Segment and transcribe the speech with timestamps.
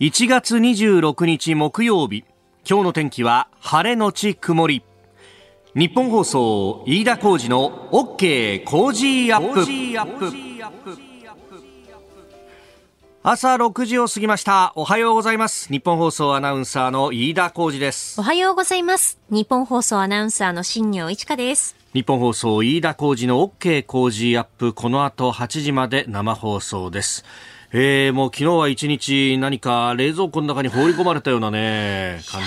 [0.00, 2.24] 1月26日木曜日。
[2.66, 4.82] 今日の天気は晴れのち曇り。
[5.74, 9.66] 日本放送飯田浩二の OK 工事アップ。
[13.22, 14.72] 朝6時を過ぎました。
[14.74, 15.68] おはようございます。
[15.70, 18.18] 日本放送アナウンサーの飯田浩二です。
[18.18, 19.18] おはようございます。
[19.28, 21.76] 日本放送アナウンサーの新業一華です。
[21.92, 24.72] 日本放送飯田浩二の OK 工事アップ。
[24.72, 27.26] この後8時まで生放送です
[27.72, 32.42] えー、もう昨日は一日何か冷蔵庫の中に放り込まれたようなね、感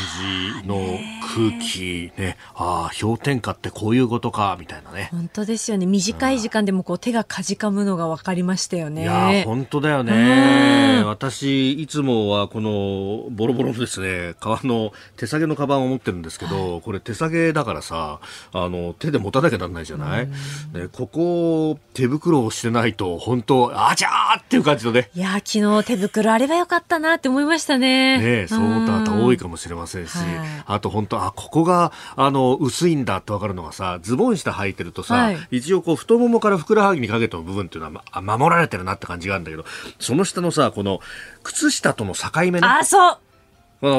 [0.62, 1.00] じの
[1.34, 5.08] 空気、ね、ああ、氷点下ってこういうことか、みたいなね。
[5.12, 5.86] 本当ですよね。
[5.86, 9.04] 短い時間でもこう手がかじかむのが分かりましたよね。
[9.04, 11.04] いや本当だよね。
[11.06, 18.20] 私、いつもはこのボロボロのですね、革の手提げのカバンを持ってるんですけど、はい、これ手提げだからさ、
[18.52, 20.28] あの、手で持たなきゃなんないじゃない？
[20.28, 20.34] ね、
[20.92, 25.10] ここ、手袋をしてないと、本当、あちゃーっていう感じのね。
[25.16, 28.18] いや昨日手袋あればよかったなって思いましたね。
[28.42, 30.28] ねそう思った方多いかもしれませんし、はい、
[30.66, 39.66] あと本当、あ、ここが、あの、薄いんだってわかるのがさ、ズボン下履いてるとさ、はい、一応こう、太ももからふくらはぎにかけての部分っていうのは、ま、守られてるなって感じがあるんだけど、
[40.00, 41.00] その下のさ、この、
[41.44, 42.62] 靴下との境目ね。
[42.64, 43.18] あ、そう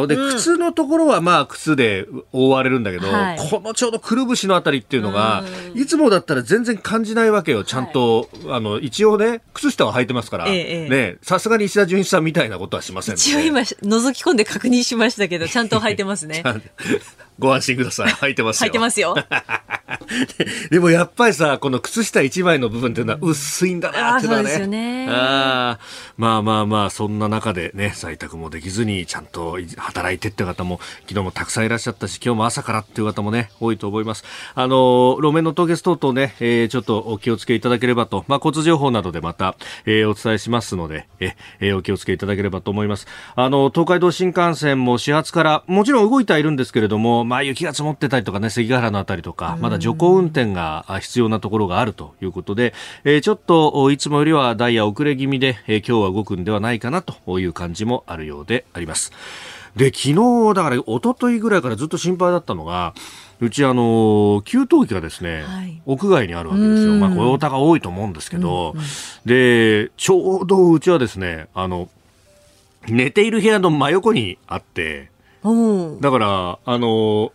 [0.07, 7.65] で、うん、靴のところはまあ靴で覆われるんだけど、はい、このちょうどくるぶしのあたりっていうのが、いつもだったら全然感じないわけよ。
[7.65, 16.43] ちゃんと、はい、あの、一応ね、靴下は履いてますから、ええ、ね、さすがに石田純一さんみたいなことはしません、ね、一応今、覗き込んで確認しましたけど、ちゃんと履いてますね。
[17.39, 18.09] ご安心ください。
[18.15, 18.67] 履いてますよ。
[18.67, 19.17] 履いてますよ。
[20.71, 24.45] でもやっぱりさ、この靴下一枚の部分っていうのは薄いんだなってのはね。
[24.45, 25.07] そうですよね。
[25.11, 25.79] あ
[26.17, 34.25] まあまあまあ、そんな中でね、在宅もできずにちゃんと働いてって方も昨日もたくさんいらっしゃったし、今日も朝からっていう方もね、多いと思います。
[34.55, 43.07] あの、路面の凍結等々ね、えー、ちょっとお気をつけいただければと、まあ交通情報などでまた、えー、お伝えしますので、えー、お気をつけいただければと思います。
[43.37, 52.75] あの、東海道新幹線も始発から、もちろん動いてはいるんですけれども、まあ雪が積もってたりとかね、関ヶ原のあたりとか、まだ徐行運転が必要なところがあるということで、
[53.05, 59.13] えー、ちょっといつもよりはダイヤ遅れ気味で、えー、今日は動くんではないかなという感じもあるようであります。
[59.77, 62.95] で、昨日、だから一昨日ぐらいからずっと心配だったのが、
[63.41, 66.95] うちあの給湯器がですね、はい、屋外にあるわけですよ。
[66.95, 68.85] まあ、こういうおが多いと思うんですけど、うんうん、
[69.25, 71.89] で、ちょうどうちはですね、あの、
[72.87, 75.11] 寝ている部屋の真横にあって、
[76.01, 77.33] だから、あの、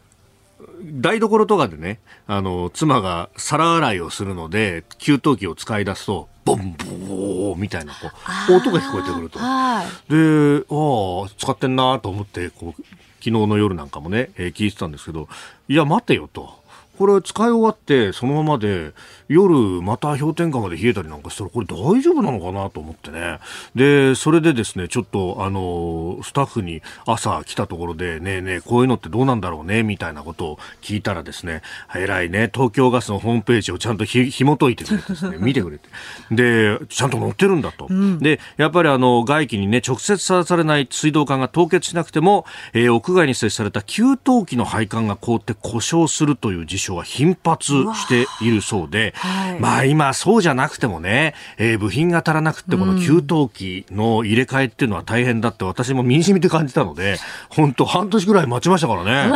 [0.83, 8.09] 台所とかでね、あの、妻が皿洗いをするので、給湯器を使い出すと、ボンボーみたいなこ
[8.49, 9.37] う音が聞こえてくると。
[9.39, 12.81] で、ああ、使ってんなと思って、こう、
[13.19, 15.27] 昨日の夜なんかもね、えー、聞いてたんですけど、
[15.67, 16.59] いや、待てよと。
[16.99, 18.91] これ使い終わってそのままで
[19.29, 23.39] 夜また氷点下まで冷えたりなんかしたらこれ大丈夫なのかなと思ってね。
[23.75, 31.61] でそれでですねちょっとあのスタッフに朝来たところでねえねえこういうのってどうなんだろうねみたいなことを聞いたらですね
[31.95, 35.89] 偉いね東京ガスのホームページをちゃんとひ紐解いてくれてですね 見てくれて。
[36.31, 44.15] でちゃんと載ってるんだと、うん、でやっぱりあの外気にね直接さらされない水道管が凍結しなくても、えー、屋外に設置された給湯
[44.45, 57.17] 器の配管が凍って故障するという事象は頻発しているそうで、はい、まあ今そうじゃなくてもね、えー、部品が足らなくてこの給湯器の入れ替えっていうのは大変だって私も身に染みて感じたので、
[57.49, 59.29] 本当半年ぐらい待ちましたからね。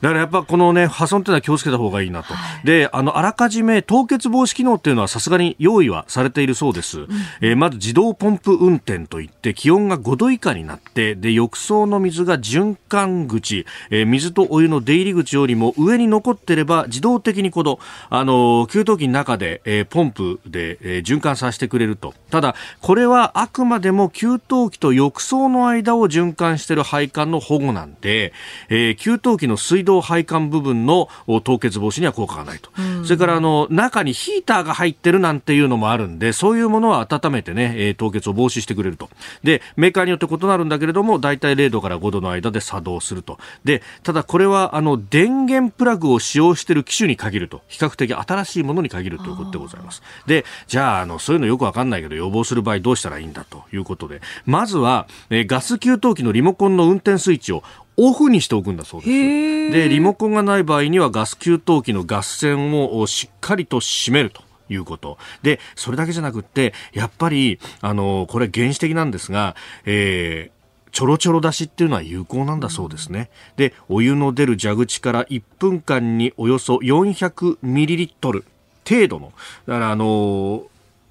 [0.00, 2.34] だからやっぱこのね、破損っていうのは気をつけた方がいいなと。
[2.34, 7.00] はい、で、あの、あらかじめ凍結防止機能っていうのはさすがに用意はされているそうです。
[7.00, 7.08] うん、
[7.40, 22.14] えー、まず自動ポンプ運転といって気温が5度以下になって、で、浴槽の水が循環口、えー、水とお湯の出入り口よりも上に残ってれば自動的にこの、あのー、給湯器の中で、えー、ポンプで、えー、循環させてくれると。
[22.30, 24.38] ただ、これはあくまでも給湯
[24.70, 28.32] 器と浴槽の間を循環している配管の保護なんで、
[28.68, 31.08] えー、給湯器の水道配管部分の
[31.44, 39.08] 凍結防止には効果がないと、うん、それからあの中にヒーターが入ってるなんていうのもあるんでそういうものは温めてね、え、凍結を防止してくれると。
[39.42, 43.38] でメーカーによって異なるんだけれども大体0度から5度の間で作動すると。
[43.64, 47.62] でただこれはあの電源プラグを使用している機種に限ると。
[47.68, 50.02] 比較的新しいものに限るということでございます。
[50.26, 54.20] でじゃああのそういうのよくわかんないけど予防する場合どうしたらいいんだということで。
[54.46, 57.62] まずは、え、ガス給湯器のリモコンの運転スイッチを
[57.98, 59.72] オフにしておくんだそうです。
[59.72, 64.42] で、リモコンがない場合にはガス給湯器のガス栓をしっかりと閉めると。
[64.70, 65.16] いうこと。
[65.42, 69.56] で、それだけじゃなくって、やっぱり、あの、これ原始的なんですが、
[69.86, 73.30] えー、ちょろちょろ出しっていうのは有効なんだそうですね。
[73.56, 78.44] で、お湯の出る蛇口から1分間におよそ400ミリリットル
[78.88, 79.32] 程度の、
[79.66, 80.64] だからあの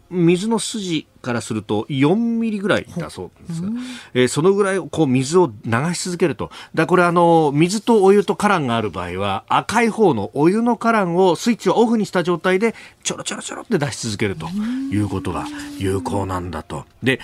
[0.09, 3.61] 水の筋からすると4ミリぐらいだそうです。
[3.61, 3.69] が、
[4.13, 6.49] えー、そのぐらいこう水を流し続けると。
[6.73, 15.45] だこれあの、水とお湯とカランがある場合は、赤い方のお湯のカランをスイッチをオフにした状態で、ちょろちょろちょろって出し続けるということが
[15.77, 16.85] 有効なんだと。
[17.03, 17.19] で、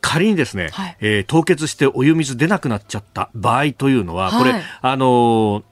[0.00, 5.62] 仮にですね、はい、えー、凍結してお湯水出なくなっちゃった場合というのは、これ、はい、あのー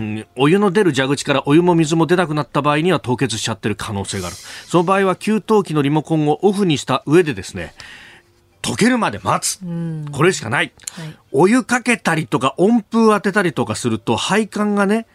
[0.00, 4.36] うん、お湯の出る蛇口からお湯も水も出なくなった場合には凍結しちゃってる可能性がある。
[4.36, 7.74] その場合は給湯器のリモコンをオフにした上でですね、
[8.62, 9.60] 溶けるまで待つ。
[10.12, 15.06] これしかない、はい、お湯かけたりとか温風当てたりとかすると配管がね、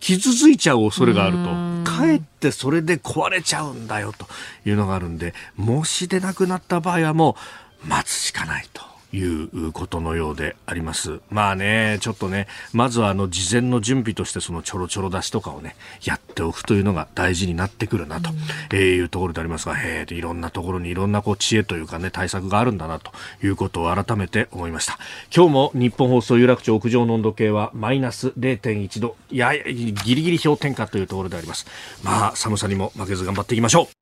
[0.00, 1.90] 傷ついちゃう恐れがあると。
[1.90, 4.26] かえってそれで壊れちゃうんだよと
[4.64, 7.36] いうのがあるんで、もし出なくなった場合はも
[7.84, 8.91] う待つしかないと。
[9.12, 11.20] いうことのようであります。
[11.30, 18.30] まあね、ちょっとね、まずはあの事前の準備としてそのちょろちょろ出しとかをね、やっておくというのが大事になってくるなと、
[18.72, 23.12] えいうところでありますが、へえ、いろんなところにいろんなこう知恵というかね、対策があるんだなと
[23.42, 24.98] いうことを改めて思いました。
[25.34, 31.66] 今日も日本放送有楽町屋上の温度計はマイナス0.1度、いや、ギリギリ氷点下というところであります。
[32.02, 34.01] まあ、寒さにも負けず頑張っていきましょう。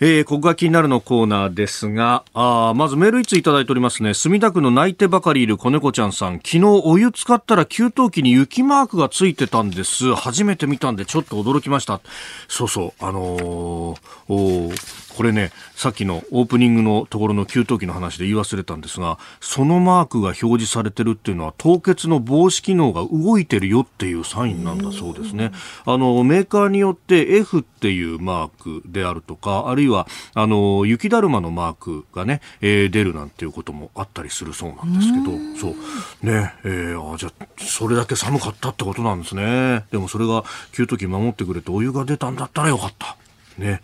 [0.00, 4.14] えー、ここが気になるのコーナーですが、あまずメールいついただいておりますね。
[4.14, 6.34] 墨田区の泣いてばかりいる子猫ちゃんさん。
[6.36, 10.14] 昨日お湯使ったら給湯器に雪マークがついてたんです。
[10.14, 12.00] 初めて見たんでちょっと驚きました。
[12.46, 25.50] そうそう、あのー、これね、さっきのオープニングのところの給湯器の話で言い忘れたんですが、そのマークが表示されてるっていうのは凍結の防止機能が動いてるよっていうサインなんだそうですね。
[25.86, 35.74] あの、メーカーによって F っていうマークであるとか、あるいは、あの、雪だるまのマークがね、えー、出るなんていうこともあったりするそうなんですけど、そ
[36.22, 36.24] う。
[36.24, 39.84] ね、えー、あ、じゃそれだけ寒かったってことなんですね。
[39.90, 43.16] でもそれが給湯器守ってくれてお湯が出たんだったらよかった。
[43.58, 43.82] ね。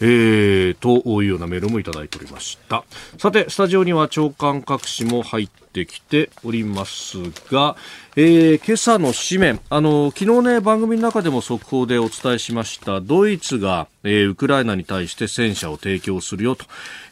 [0.00, 2.84] えー、というようなメールもいただいておりました。
[3.18, 7.18] さて、スタジオには長官各紙も入ってきております
[7.50, 7.76] が、
[8.16, 16.64] えー、今朝の紙面、あの、昨日ね、番組の中でも速報でお伝えしました、ドイツが、えー、ウクライナに対して戦車を提供するよと、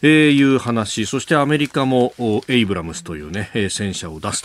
[0.03, 2.12] えー、いう話、そしてアメリカも
[2.47, 4.44] エイブラムスというね、えー、戦車を出す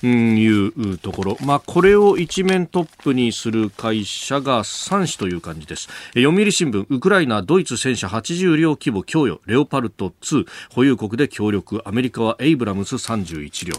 [0.00, 5.90] というところ、まあ、これを一面トップにする会社が3紙という感じです。
[6.14, 13.74] えー、読売新聞、ウクライナ、ドイツ戦車80両規模供与、レオパルト2、保有国で協力、アメリカはエイブラムス31両。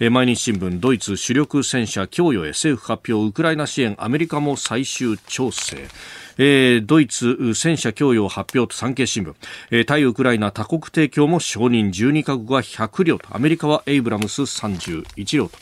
[0.00, 5.88] えー、毎日新聞、ドイツ主力戦車供与へ政府発表ウクライナ支援アメリカも最終調整。
[6.36, 9.34] えー、ドイツ戦車供与発表と産経新聞、
[9.70, 11.90] えー、対ウクライナ多国提供も承認。
[11.90, 13.28] 12カ国は100両と。
[13.30, 15.58] アメリカはエイブラムス31両と。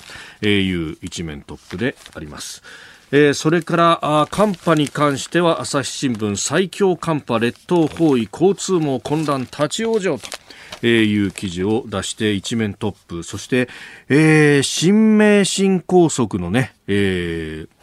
[0.48, 2.62] いう一面トップであります。
[3.14, 10.42] えー、それから寒波に関しては朝日新聞最強寒波列島包囲交通網混乱立ち往生と。
[10.88, 13.23] いう記事を出して一面トップ。
[13.23, 13.69] そして、
[14.08, 17.81] えー、新名神高速のね、えー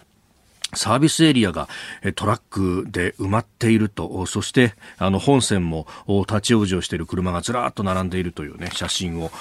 [0.73, 1.67] サービスエリアが
[2.15, 9.31] トラックで埋まっていると、そしてあの本線も立ち往生している車がずらっと並んでいるというね、写真を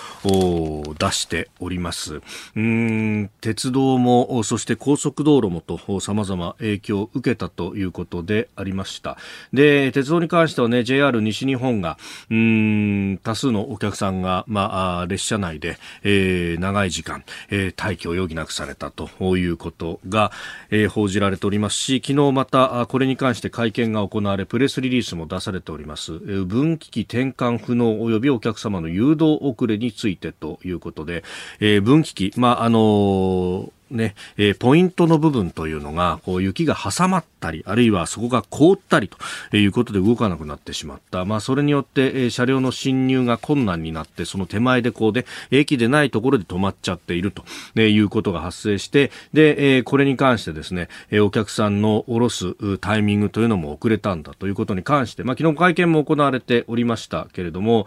[0.99, 2.21] 出しております。
[2.57, 9.19] うん鉄道も、そして高速道路もと様々影響を受けたということでありました。
[9.53, 11.99] で、鉄道に関してはね、JR 西日本が、
[12.31, 20.33] うん多数のお客さんが、まあ、列車内で、えー、長い時間、えー、待機を余儀なくされたということが、
[20.71, 26.13] えー、報じじられておりますし昨日またこれに関して会見が行われプレスリリースも出されております。
[26.19, 31.25] 分岐器転換不能及びお客様の誘導遅れについてということで、
[31.61, 41.25] えー、分岐器、まああのーね、えー、ポイントの部分というのが、こう雪が挟まったり、あるいはそこが凍ったりということで動かなくなってしまった。
[41.25, 47.45] まあ、それによって、えー、車両の進入が困難になって、その手前でこうで、駅でないところで止まっちゃっていると、
[47.77, 57.87] えいうことが発生して、で、えー、これに関してですね、えお客さんの降ろすタイミングというのも遅れたんだということに関して、まあ、昨日会見も行われておりましたけれども、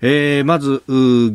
[0.00, 0.82] え、まず、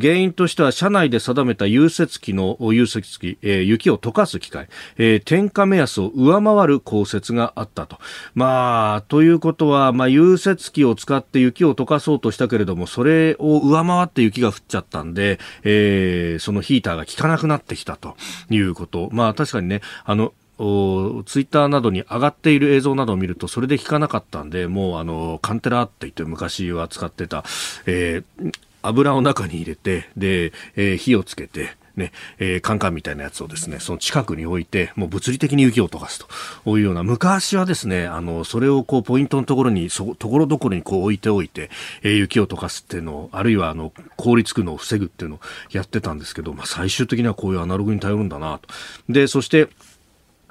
[0.00, 7.98] 原因としては車内で定めた融雪機の融雪機、え、雪を溶かす機械、えー、点火目安を上回る降雪があったと。
[8.34, 18.16] まあ、ということは、まあ、融雪機を使って雪を溶かそうとしたけれども、それを上回って雪が降っちゃったんで、えー、そのヒーターが効かなくなってきたと
[18.50, 19.10] いうこと。
[19.12, 27.44] まあ、確かにね、あの、ツイッターなどに上がっている映像などを見るとそれで引かなかったんでもうあのカンテラって言って昔は使ってた、
[27.86, 36.18] えー、油を中に入れてで、えー、火をつけてね、えー、カンカンみたいなやつをですね、その近くに置いて、もう物理的に雪を溶かす
[36.64, 41.70] というような、昔はですね、あの、それをこう、ポイントのところに、そ、ところどころにこう置いておいて、
[42.02, 45.40] えー、雪を溶かすっていうのを、あるいはあの、凍りつくのを防ぐっていうのを
[45.70, 48.68] やってたんですけど、まあ、最終的にはこういうアナログに頼るんだなと。
[49.08, 49.68] で、そして、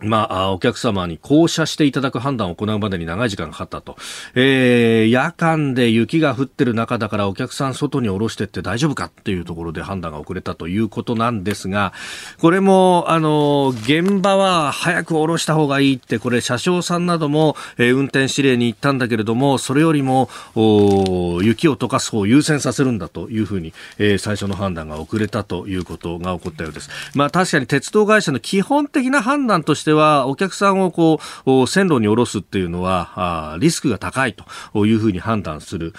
[0.01, 3.97] まあ、お客様に降車していただく判断を行うまでに長い時間がかかったと。
[4.35, 11.93] えー、夜間で雪が降ってる中だからお客さん外に降ろしてって大丈夫かっていうところで判断が遅れたということなんですが、
[12.39, 26.89] これも、あの、現場は早く降ろした方がいいって、これ車掌さんなども、えー、運転指令に行ったんだけれども、それよりも、雪を溶かす方を優先させるんだというふうに、えー、最初の判断が遅れたということが起こったようです。
[27.15, 34.35] まあ確かに鉄道会社の基本的な判断としてしては、お客さんをこう、線路に下ろすっていうのは、リスクが高い
[34.73, 35.93] というふうに判断する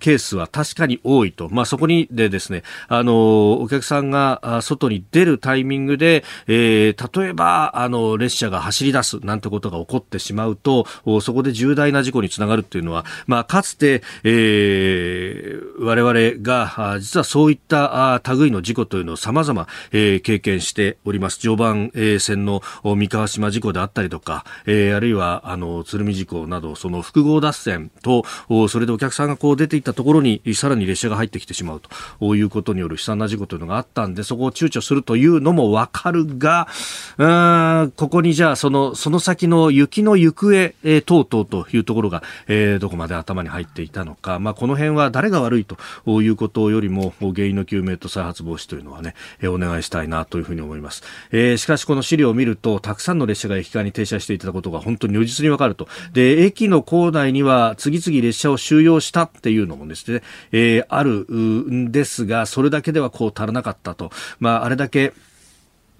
[0.00, 1.50] ケースは確かに多いと。
[1.50, 10.86] まあ、そこにでですね、あの、お客さんが外に出るタイミングで、えー、例えば、あの、列車が走り出すなんてことが起こってしまうと、
[11.20, 21.38] そこで重大な事故につながるっていうのは、まあ、かつて、えー、我々が、実はそういった類の事故というのを様々、えー、経験しております。
[21.38, 22.62] 常磐線の
[22.94, 28.24] 三河島事故であったりとか、えー、あるいは、あの、鶴見事故など、その複合脱線と、
[28.68, 31.80] それでお客さんがこう出ていったところに、さらに列車が入ってきてしまう
[32.20, 36.68] ということによる悲惨な事故というのがあったんで、そこを躊躇するというのもわかるが、
[37.18, 37.24] う
[37.86, 45.76] ん、ここにじゃあ、その、その先の雪の行方、えー、等々というところが、えー、どこまで頭に入っていたのか、まあ、この辺は誰が悪いと
[46.22, 51.02] いうことよりも、原因の究明と再発防止というのはね、えー、お願いしたいなというふうに思います。
[51.32, 55.88] えー、しかしこの資料を見ると、たくさんの列車が駅間に停車していたことが本当に如実にわかると。
[56.12, 64.10] で、駅の構内には次々列車を収容したっていうのもですね、えー、あるんですが、それだけではこう足らなかったと。
[64.38, 65.12] まあ、あれだけ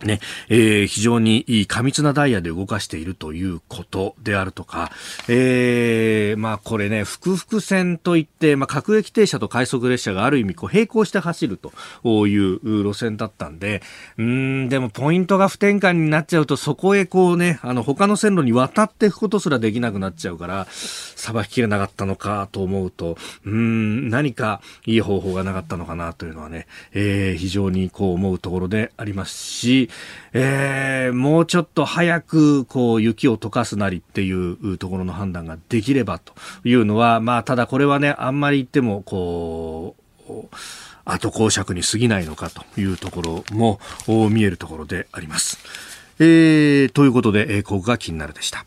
[0.05, 4.91] ね、えー、非常にいい過密なダイヤで動かしているということであるとか、
[5.29, 11.73] えー、まあこれね、複々線といって、まあ各駅停車と快速列車がある意味こう並行して走ると
[12.29, 13.83] いう路線だったんで、
[14.19, 29.86] うん、でもポイントが不転換になっちゃうとそこへこうね、あの他の線路に渡っていくことすらできなくなっちゃうから、さばききれなかったのかと思うと、うん、何かいい方法がなかったのかなというのはね、えー、非常にこう思うところでありますし、
[30.33, 39.97] えー、もうちょっと早くこう雪を溶かすなりっていうところの判断ができればというのは、まあ、ただこれはね、あんまり言っても、こ
[40.29, 40.33] う、
[41.05, 43.79] 後講釈に過ぎないのかというところも
[44.31, 45.59] 見えるところであります。
[46.19, 48.65] えー、ということで、え、ここが気になるでした。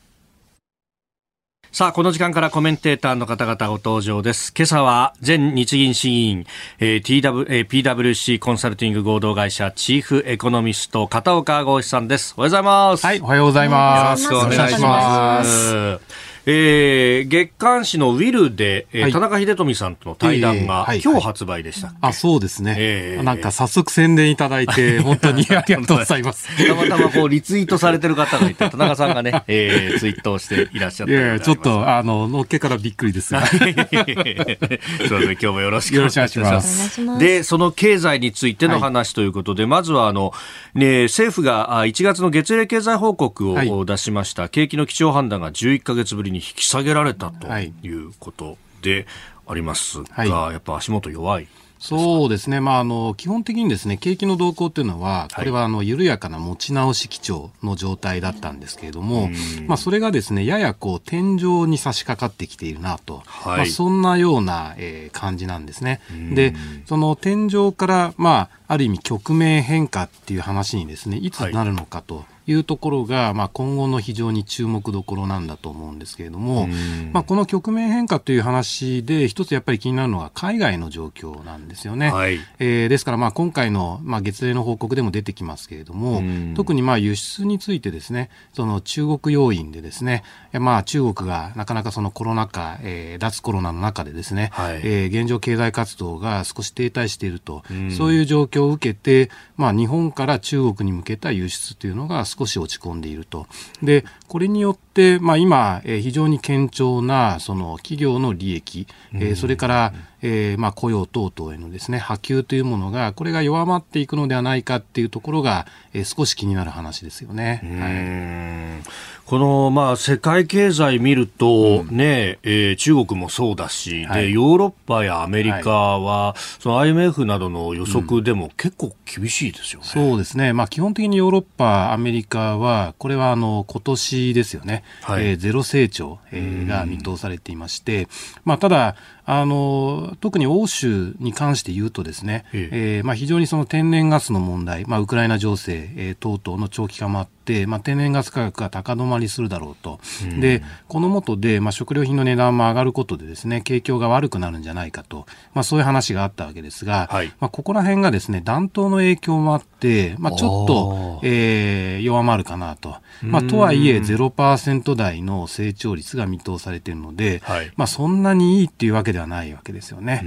[1.71, 4.51] さあ、この時間からコメンテーターの方々ご登場です。
[4.57, 6.45] 今朝は、前日銀審議員、
[6.79, 12.33] えー TW えー、PWC コンサルティング合同会社チーフエコノミスト、片岡剛志さんです。
[12.37, 13.05] おはようございます。
[13.05, 14.23] はい、おはようございます。
[14.23, 16.28] よろしくお願いします。
[16.51, 23.23] えー、月刊誌のウィルで、えー、はい、田中秀富さんとの対談が、えー、今日発売でしたあ、そうですね、えー。
[23.23, 26.49] なんか早速宣伝いただいて、 本当にありがとうございます。
[26.67, 33.33] たまたまこうリツイートされてる方がいて、田中さんがね、 えー、ツイートをしていらっしゃったいやちょっと、あの、のっけからびっくりです。
[33.33, 33.45] が。
[33.47, 37.01] すみません、今日もよろしくお願いします。
[37.01, 37.19] ます。
[37.19, 40.33] で、その経済についての話ということで、はい、まずはあの、
[40.73, 47.73] ね、政府が1月の月例経済報告を出しました、はい、景気の基調判断が11か月ぶりに引き下げられたとい。
[47.89, 49.07] うことで
[49.47, 51.47] ありますが、はい、やっぱ足元弱い。
[51.79, 59.29] そうですね、まあ、あの基本的にですね景気の動向というのは、これはあの緩やかな持ち直し基調の状態だったんですけれども、
[59.65, 66.01] まあ、それがですねややこう天井に差し掛かってきているなと、はい、まあ、そんなような、えー、感じなんですね。
[66.33, 66.53] で、
[66.85, 72.17] その天井から、まあ、ある意味局面変化っていう話にですねいつなるのかと。
[72.17, 76.67] はいいうところが、まあ、今後の非常に注目どころなんだと思うんですけれども、
[77.13, 82.11] まあ、この局面変化という話で一つやっぱり気になるのは海外の状況なんですよね。
[82.11, 86.23] はい、えー、ですからまあ今回の、まあ、月例の報告でも出てきますけれども、
[86.55, 97.63] 特にまあ輸出についてですねその中国要因でですねまあ中国がなかなかそのコロナ禍、えー、脱コロナの中でですね、はい、えー、現状経済活動が少し停滞していると、
[97.95, 103.47] そういう状況を受けて、まあ、日本から中国に向けた輸出というのが少少し落ち込んでいると。
[103.83, 117.61] で、これによって、まあ、今、えー、非常に堅調なその企業の利益、えー、それから、えー、まあ雇用等々へのですね、波及というものが、これが弱まっていくのではないかっていうところが、えー、少し気になる話ですよね。
[117.79, 118.89] はい、
[119.25, 129.85] この、まあ、世界経済見ると、うん、ね、えー、中国もそうだし、はい、で、ヨーロッパやアメリカは、はい、その IMF などの予測でも結構厳しいですよね。
[129.95, 130.53] うん、そうですね。
[130.53, 134.83] まあ、基本的にヨーロッパ、アメリカは、これはあの、今年ですよね。
[135.03, 138.07] はい、えー、ゼロ成長、えー、が見通されていまして、
[138.45, 138.95] まあ、ただ、
[139.31, 142.97] あの特に欧州に関して言うとですね、ええ。
[142.97, 170.23] えー、まあ、非常にその天然ガスの問題、まあ、ウクライナ情勢、えー、等々の長期化もあって、まあ、天然ガス価格が高止まりするだろうと、うん、でこの下で、まあ、食料品の値段も上がることでですね景況が悪くなるんじゃないかと、まあ、そういう話があったわけですが、はい、まあ、ここら辺がですね暖冬の影響もあって、まあ、ちょっと、えー、弱まるかなと、まあ、とはいえ0%台の成長率が見通されているので、はい、まあ、そんなにいいっていうわけではないわけですよね。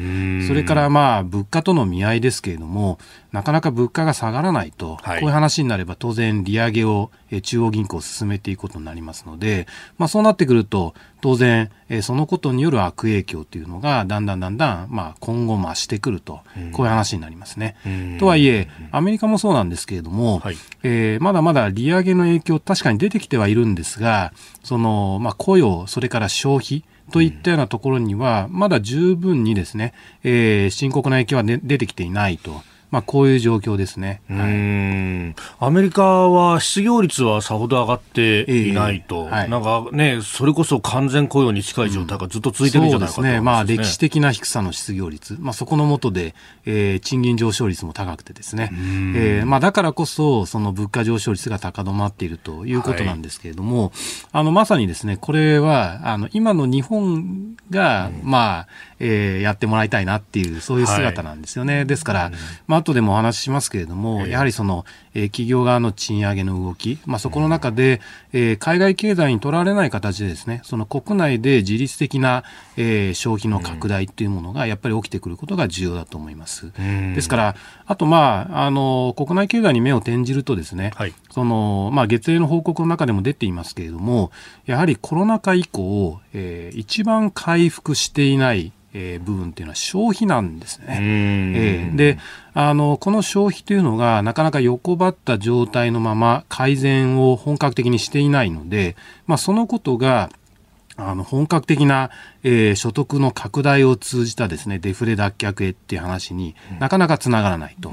[0.46, 2.98] それからまあ物価との見合いですけれども、
[3.32, 7.10] なかなか物価が下がらないと、はい、こういう話になれば当然利上げを
[7.42, 9.66] 中央銀行進めていくことになりますので、
[9.96, 11.70] まあ、そうなってくると当然
[12.02, 16.40] そのことによる悪影響というのがだんだんだんだんまあ今後増してくると、
[16.72, 17.76] こういう話になりますね。
[18.18, 29.92] とはいえアメリカもそうなんですけれども、はい、えー、まだまだ利上げの影響確かに出てきてはいるんですがその、まあ、雇用それから消費といったようなところには、まだ十分にですね、
[30.24, 32.62] えー、深刻な影響は、ね、出てきていないと。
[32.92, 35.34] まあ、こういう状況ですね、はい、
[35.64, 46.34] アメリカは失業率はさほど上がっていないと、えーはい、なんかね、それこそ完全雇用に近い状態がずっと続いてるんじゃないかと、うん、そうですね、まあ、歴史的な低さの失業率、まあ、そこの下で、
[46.66, 53.92] えー、賃金上昇率も高くてですね、えーまあ、だからこそ、その物価上昇率が高止まっているということなんですけれども、はい、
[54.32, 58.68] あのまさにですね、これはあの今の日本が、うん、まあ、
[59.04, 61.78] えー、やってもらいたいなっていう、そういう姿なんですよね。
[61.78, 62.30] はい、ですから、
[62.68, 68.00] まあ後でもお話ししますけれども、やはりその、えー、企業側の賃上げの動き、まあそこの中で、
[68.32, 72.44] えー、海外経済にとらわれない形でですね、その国内で自律的な、
[72.76, 76.72] えー、消費の拡大っていうものがやっぱり起きてくることが重要だと思います。
[76.76, 77.56] ですから、
[77.86, 84.30] あとまあ、あの、国内経済に目を転じるとですね、はい、その、まあ月例の報告の中でも出ていますけれども、
[84.64, 90.98] やはりコロナ禍以降、えー、一番回復していないえー、部分っていうのは消費なんですね。
[91.00, 92.18] えー、で
[92.54, 100.30] あのこの消費というのがなかなか横ばった状態のまま改善を本格的にしていないので、まあ、そのことが
[101.10, 102.10] あの本格的な、
[102.42, 107.90] えー、所得の拡大を通じたですねデフレ脱却へっていう話になかなかつながらないと。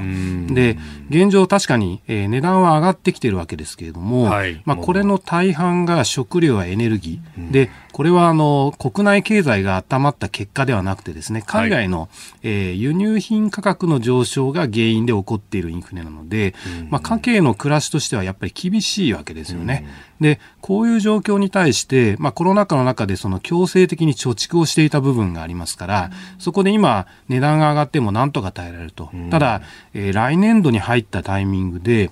[0.53, 0.77] で
[1.09, 7.51] 現状確かに、えー、値段は上がってきているわけですけれども、はい、まあ、これの大半が食料やエネルギー。
[7.51, 12.09] でこれはあの国内経済が温まった結果ではなくてですね海外の、はい、
[12.43, 16.53] えー、輸入品価格の上昇が原因で起こっているインフレなので、
[16.89, 19.87] まあ、家計の暮らしとしてはやっぱり厳しいわけですよね。
[20.19, 29.09] でこういう状況に対して、まあ、コロナ禍の中でその強制的に貯蓄をしていた部分がありますから、そこで今値段が上がってもなんとか耐えられると。
[29.31, 29.61] ただ、
[29.93, 32.11] えー、来年度に入ったタイミングで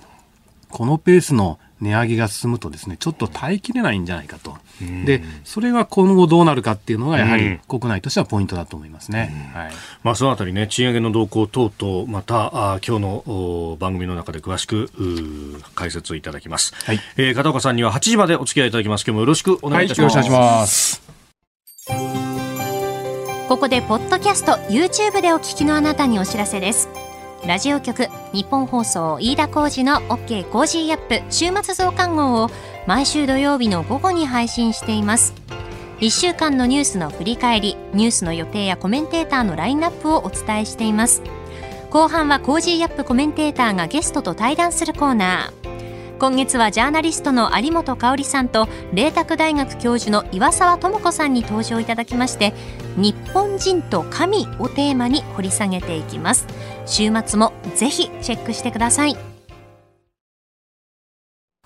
[0.70, 4.56] このペースの値上げが進むとですねちょっと耐えきれないんじゃないかと。
[5.04, 9.72] でそれが今後どうなるかっていうのがやはり国内としてはポイントだと思いますね、はい。
[10.04, 14.90] まあ、そのあたりね賃上げの動向等々またあ今日の番組の中で詳しく
[15.74, 17.00] 解説をいただきます、はい。
[17.16, 19.02] えー、片岡さんには8時までお付き合いいただきます。
[19.02, 22.38] 今日もよろしくお願いいたします、はい、よろしくお願いします。
[23.48, 27.07] ここでポッドキャスト YouTube でお聞きのあなたにお知らせです
[27.46, 32.50] ラジオ局日本放送飯田浩司の OK コージーアップ週末増刊号を
[32.86, 35.34] 毎週土曜日の午後に配信しています。
[36.00, 41.22] 1週間のニュースの振り返りニュースの予定やコメンテーターのラインナップをお伝えしています。
[41.90, 45.57] 後半は Cozy Up コメンテーターがゲストと対談するコーナー。
[46.18, 52.54] 今月はジャーナリストの有本香さんと麗澤大学教授の岩澤知子さんに登場いただきまして
[52.96, 56.46] 日本人と神をテーマに掘り下げていきます。
[56.86, 59.37] 週末もぜひチェックしてください。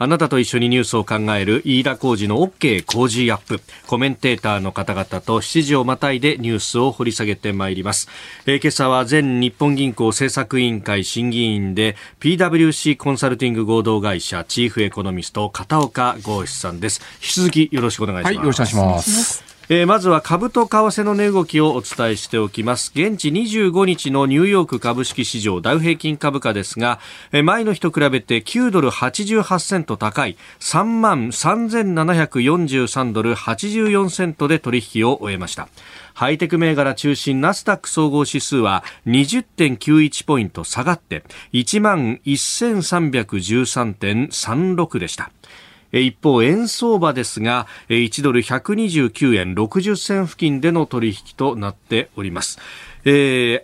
[0.02, 3.60] あなたと一緒にニュースを考える飯田浩二の OK 工事アップ。
[3.86, 8.08] コメンテーターの方々と7時をまたいでニュースを掘り下げてまいります。
[8.44, 17.00] えー、今朝は全日本銀行政策委員会審議員で PWC コンサルティング合同会社チーフエコノミスト片岡剛志さんです。
[17.22, 18.34] 引き続きよろしくお願いします。
[18.34, 19.51] はい、よろしくお願いします。
[19.74, 22.92] えー、まずは株と為替の値動きをお伝えしておきます。
[22.94, 27.00] 現地25日のニューヨーク株式市場ダウ平均株価ですが、
[27.32, 35.68] えー、前の日と比べて9ドル88セント高い3万3743ドル84セントで取引を終えました。
[36.12, 45.30] ハイテク銘柄中心ナスダック総合指数は20.91ポイント下がって1万1313.36でした。
[46.00, 52.58] 一方、円相場ですが、1ドル129円60銭付近での取引となっております。
[53.04, 53.10] え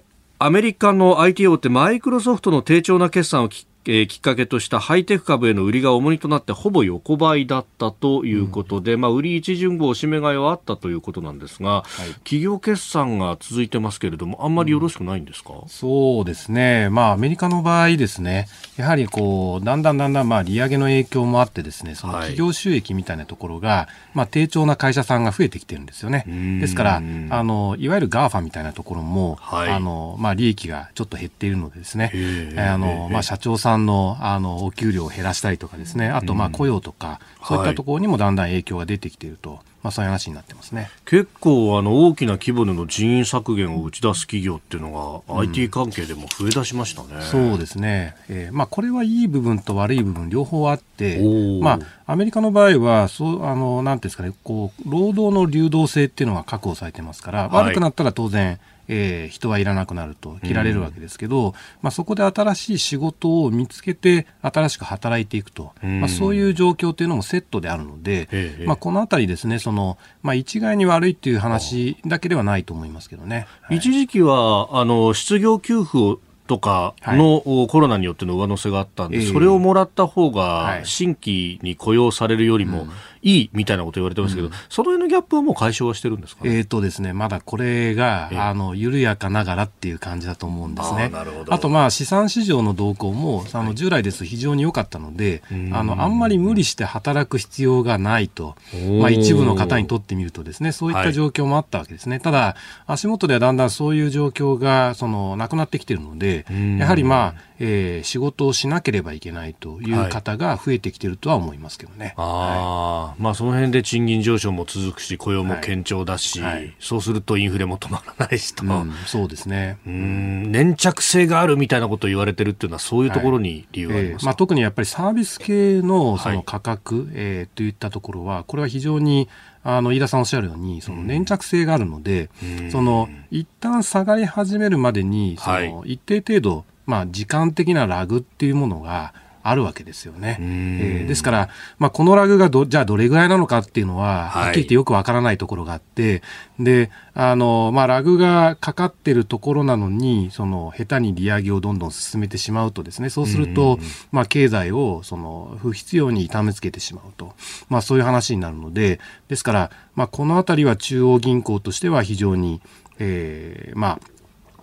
[0.05, 0.09] ー
[0.41, 18.47] アメリカの IT 大手マイクロソフトの低調な決算をきえー、きっかけとしたハイテク株への売りが重荷となってほぼ横ばいだったということで、うん、まあ、売り一巡号、締め買いはあったということなんですが、はい、企業決算が続いてますけれども、あんまりよろしくないんですか、うん、そうですね、まあ、アメリカの場合ですね、
[18.77, 26.27] やはりこうだんだんだんだんまあ利上げの影響もあって、ですねその企業収益みたいなところが、はい、まあ、低調な会社さんが増えてきてるんですよね。
[26.61, 27.01] ですからあ
[27.43, 32.13] の、いわゆる GAFA みたいなところも、はい、あのまあ、利益がちょっと減っているのでですね、
[32.59, 36.09] あのまあ、社長さんんのあのお給料を減らしたりとかですね。
[36.09, 39.61] あとまあ雇用とか、そういったところにもだんだん影響が出てきていると。
[39.83, 40.91] まあ、そういう話になってますね。
[41.05, 47.23] 結構あの大きな規模での人員削減を打ち出す企業っていうのが、うん、IT 関係でも増え出しましたね。
[47.23, 51.21] そうですね、えーまあ、これはいい部分と悪い部分両方あって、
[51.63, 58.59] まあ、アメリカの場合はそうあのなんていうんですかねこう労働の流動性っていうのが確保されてますから、悪くなったら当然
[58.89, 68.29] えー、人はいらなくなると切られるわけですけど、うん、まあ、そこで新しい仕事を見つけて新しく働いていくと、うん、まあ、そういう状況というのもセットであるので、
[68.65, 82.89] まあ、このあたりですねその、まあ、一概に悪いっていう話だけではないと思いますけどね、はい、一時期はあの失業給付をとかのコロナによっての上乗せがあったんで、はい、それをもらった方が新規に雇用されるよりも
[83.23, 91.11] いいみたいなこと言われてますけど、うん、その辺のギャップはもう解消はしてるんですか、ね、えっ、ー、とですね、まだこれが、あの、緩やかながらっていう感じだと思うんですね。
[91.13, 94.25] ああと、まあ、資産市場の動向も、あの、従来です。
[94.25, 98.57] 非常に良かったので、あの、あんまり無理して働く必要がないと、
[99.01, 102.17] まあ、一部の方にとってみるとですね、そういった状況もあったわけですね。
[102.17, 106.47] はい、ただ、足元ではだんだんそういう状況が、その、なくなってきてるので、
[106.79, 112.07] やはりまあ、えー、仕事をしなければいけないという方が増えてきてるとは思いますけどね。
[112.07, 116.55] はい、ああ、まあその辺で賃金上昇も続くし、雇用も堅調だし、はい。
[116.55, 118.65] はい、そうするとインフレも止まらないしと。
[118.65, 119.79] うん、そうですね。
[119.87, 129.29] うん、粘着性があるみたいなことを言われてるっていうのはそういうところに理由があります、えー、まあ、特にやっぱりサービス系のその価格、はい、えー、といったところは、これは非常に
[129.65, 140.39] あの飯田さんおっしゃるようにその粘着性があるので、うん、その一旦下がり始めるまでにその一定程度まあ、時間的なラグっていうものがあるわけですよね。
[140.41, 141.49] えー、ですから、
[141.79, 146.23] まあ、このラグがど、じゃあどれぐらいなのかっていうのは、はっきり言ってよくわからないところがあって、
[146.59, 153.79] で、あの、まあ、ラグがかかってるところなのに、その、下手に利上げをどんどん進めてしまうとですね、そうすると、
[154.11, 157.35] まあ、経済を、その、不必要に痛めつけてしまうと。
[157.69, 158.99] まあ、そういう話になるので、
[159.29, 162.63] ですから、まあ、このあたりは中央銀行としては非常に、
[162.99, 164.18] えー、まあ、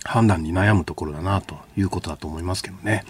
[0.06, 3.04] 判断に悩むところだなということだと思いますけどね。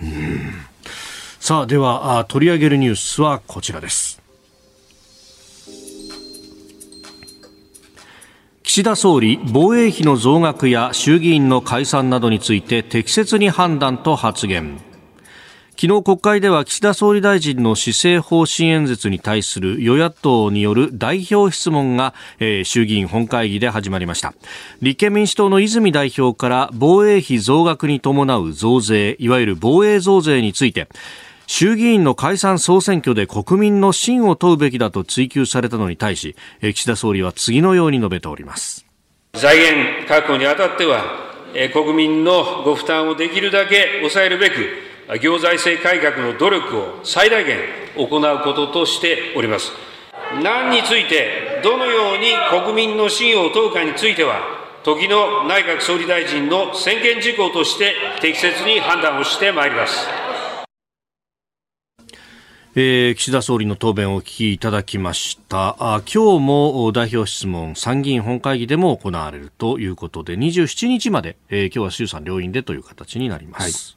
[1.40, 4.22] さあでは取り上げるニュースはこちらです。
[8.64, 14.82] 岸田総理防衛費の増額や衆議院の解散などについて適切に判断と発言
[15.78, 24.34] 昨日国会では岸田総理大臣の施政方針演説に対する与野党による代表質問が、えー、衆議院本会議で始まりました。
[24.82, 30.88] 立憲民主党の泉代表から防衛費増額に伴う増税いわゆる防衛増税について
[31.46, 38.86] 衆議院の解散総選挙で国民の信を問うべきだと追及されたのに対し岸田総理は次のように述べております。
[39.34, 41.04] 財源確保にあたっては
[41.74, 44.85] 国民のご負担をできるだけ抑えるべく
[45.22, 47.60] 行財政改革の努力を最大限
[47.96, 49.72] 行うこととしております。
[50.42, 54.42] 何について、どのように国民の信を問うかについては、
[54.84, 60.08] 時の内閣総理大臣の専権事項として適切に判断をしてまいります。
[62.78, 73.95] えー、岸田総理の答弁をお聞きいただきましたあ今日も代表質問参議院本会議でも行われるということで27日まで、えー、今日は衆参両院でという形になります、はい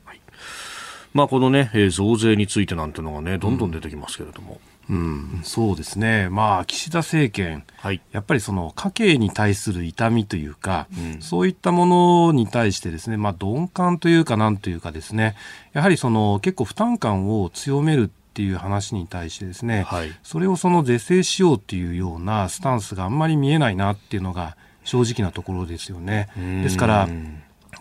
[1.15, 4.61] まあ、このね、増税についてなんていうのがね、どんどん出てきますけれども。
[4.91, 15.37] うん、そうですね、まあ、岸田政権、はい、やっぱりその家計に対する痛みというか、うん、そういったものに対してですね、まあ、鈍感というか、なんというかですね、
[15.75, 20.17] やはりその結構負担感を強めるっっていう話に対してですね、はい。
[20.23, 26.29] それをその是正しようっていうようなスタンスがあんまり見えないなっていうのが正直なところですよね。
[26.37, 27.09] ですから、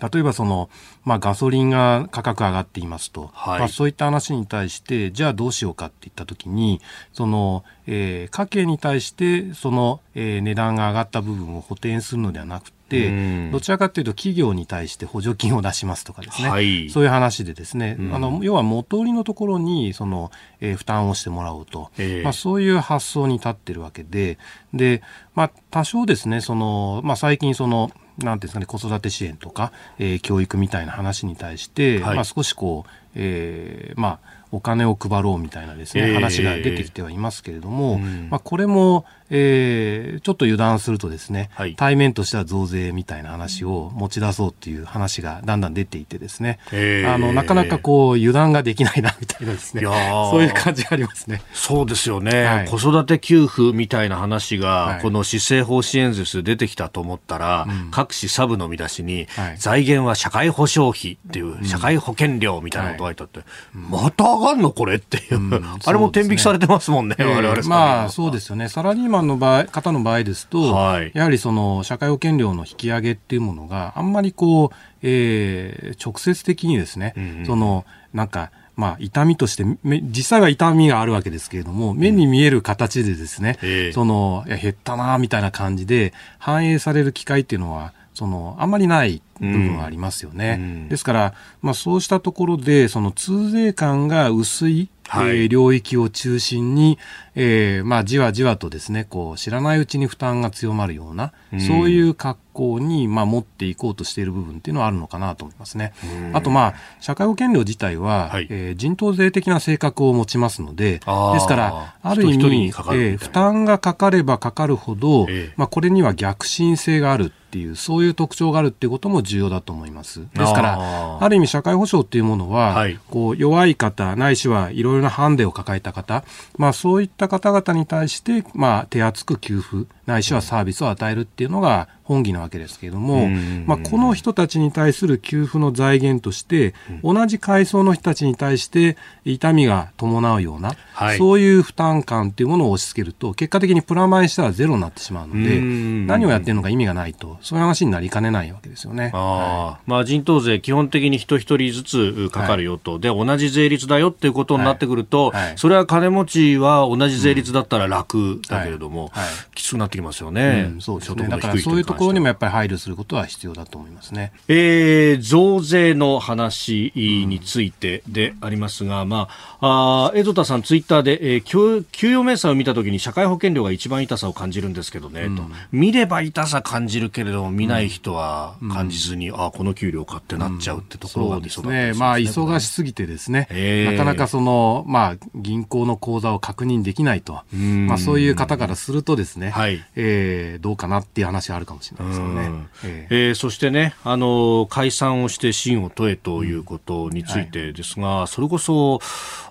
[0.02, 0.70] 例えばその、
[1.04, 3.60] まあ、ガソリンが価格上がっていますと、はい。
[3.60, 6.82] まあ、そういった話に対して、じゃあどうしようかって言ったときに、
[7.14, 13.52] その、えー家計に対して、その、えー値段が上がった部分を補填するのではなくて、うん。
[13.52, 16.90] どちらかというと企業に対して補助金を出しますとかですね、はい。
[16.90, 18.16] そういう話でですね、うん。
[18.16, 20.32] あの要は元売りのところにその、
[20.62, 22.24] えー負担をしてもらおうと、ええ。
[22.24, 24.38] まあ、そういう発想に立ってるわけで、
[24.74, 25.02] で、
[25.34, 32.16] まあ、多少ですね、その、まあ、最近その、なんていうんですかね、子育て支援とか、えー教育みたいな話に対して、はい。
[32.16, 38.28] まあ、少しこう、えーまあ、お金を配ろうみたいなですね、ええ話が出てきてはいますけれども、うん。
[38.30, 41.76] まあ、これも、えーちょっと油断するとですね、はい。
[41.76, 49.82] 対面としては増税みたいな話を持ち出そうっていう話がだんだん出ていてですね、ええあの、なかなかこう、油断ができないな、みたいなですね。
[49.82, 51.42] いやー、そういう感じがありますね。
[51.54, 52.68] そうですよね、はい。
[52.68, 55.02] 子育て給付みたいな話が、はい。
[55.02, 57.92] この施政方針演説で出てきたと思ったら、うん。
[57.92, 59.58] 各紙サブの見出しに、はい。
[59.58, 63.40] 財源は社会保障費っていう、社会保険料みたいなことが書いてあって、
[63.74, 65.80] また上がんのこれっていう、うん。
[65.86, 71.12] あれも天引きされてますもんね、ええ我々まあそうですよね、サラリーマンの場合方の場合ですと、はい。
[71.14, 77.46] やはりその社会保険料の引き上げっていうものがあんまりこう、えー直接的にですね、うんうん。
[77.46, 83.92] そのなんか、まあ、痛みとして、め実際は痛みがあるわけですけれども、目に見える形でですね、ええ。
[83.92, 90.58] その、いや減ったな、みたいな感じで、反映される機会っていうのは、その、あんまりない部分はありますよね。
[90.60, 90.90] うん。
[90.90, 95.28] ですから、まあ、そうしたところで、その通税感が薄い、はい。
[95.28, 97.00] えー領域を中心に、
[97.40, 101.62] えーまあ、じわじわとですね、こう、知らないうちに負担が強まるような、うん。
[101.62, 105.94] そういう格好に、まあ、持っていこうとしている部分っていうのはあるのかなと思いますね。
[106.34, 108.48] あと、まあ、社会保険料自体は、はい。
[108.50, 111.06] えー人頭税的な性格を持ちますので、です
[111.48, 115.54] から、ある意味、かかえー負担がかかればかかるほど、ええ。
[115.58, 120.22] まあ、これには逆進性があるっていう、そういう特徴があるっていうことも重要だと思います。
[120.34, 123.00] ですから、ある意味社会保障っていうものは、はい。
[123.10, 126.24] こう弱い方、ないしはいろいろなハンデを抱えた方、
[126.58, 141.18] まあそういった方々に対して、まあ手厚く給付、ないしはサービスを与えるっていうのが本義なわけですけれども、うんまあこの人たちに対する給付の財源として、同じ階層の人たちに対して痛みが伴うような、はい。
[141.18, 149.12] そういう負担感っていうものを押し付けると、結果的にプラマイしたらゼロになってしまうので、うん何をやってるのか意味がないと、そういう話になりかねないわけですよね。
[149.14, 155.48] ああまあ、人頭税、基本的に人一人ずつかかるよと、で同じ税率だよっていうことになってくると、はい。
[155.48, 155.54] はい。
[155.58, 159.24] それは金持ちは同じ税率だったら楽だけれども、はい。
[159.26, 159.34] はい。
[159.54, 161.28] きつくなってきますよね、うんそうですね。
[161.28, 164.32] だからそういうところにももやっぱり配慮することは必要だと思いますね。
[164.48, 169.28] えー増税の話についてでありますが、ま
[169.60, 175.44] あ、あー江戸田さん、ツイッターで、えー給給与明細を見たときに社会保険料が一番痛さを感じるんですけどね、と。
[175.72, 181.62] 見れば痛さ感じるけれども、見ない人は感じずに、あこの給料かってなっちゃうってところですね。
[181.62, 187.88] ミソだったりするんまあ、忙しすぎてですね、ええなかなかその、まあ、銀行の口座を確認できないと、ん。
[187.88, 192.42] まあ、そういう方からするとですね、はいえーどうかなっていう話はあるかもしれないですよね。
[192.48, 192.70] うん。
[192.84, 199.00] えええーそしてね、あの解散をして真を問えということについてですが、それこそ、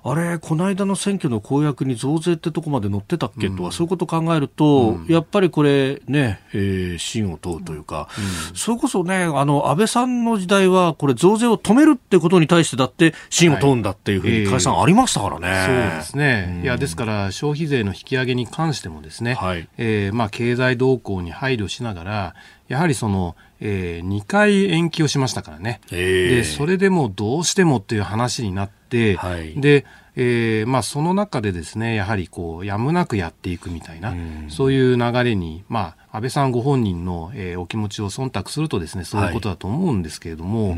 [0.05, 8.09] あれ、この間の選挙の公約に増税ってとこまで載ってたっけとは、そういうことを考えると、やっぱりこれね、えー真を問うというか、
[8.55, 14.46] それこそね、あの、安倍さんの時代は、これ増税を止めるってことに対してだって、真を問うんだっていうふうにはい。
[14.46, 15.66] 解散ありましたからね。
[15.66, 16.61] そうですね。
[16.62, 19.68] いや、ですから、消費税の引き上げに関してもですね、はい。
[19.79, 22.34] えーまあ、経済動向に配慮しながら、
[22.68, 25.80] やはりその、え2回延期をしましたからね。
[25.90, 29.58] ええで、それでもどうしてもっていう話になって、はい。
[29.60, 29.86] で、
[30.18, 34.46] えーまあ、その中でですね、やはりこう、やむなくやっていくみたいな、うん。
[34.48, 40.76] そういう流れに、まあ、安倍さんご本人の、えーお気持ちを忖度するとですね、そういうことだと思うんですけれども、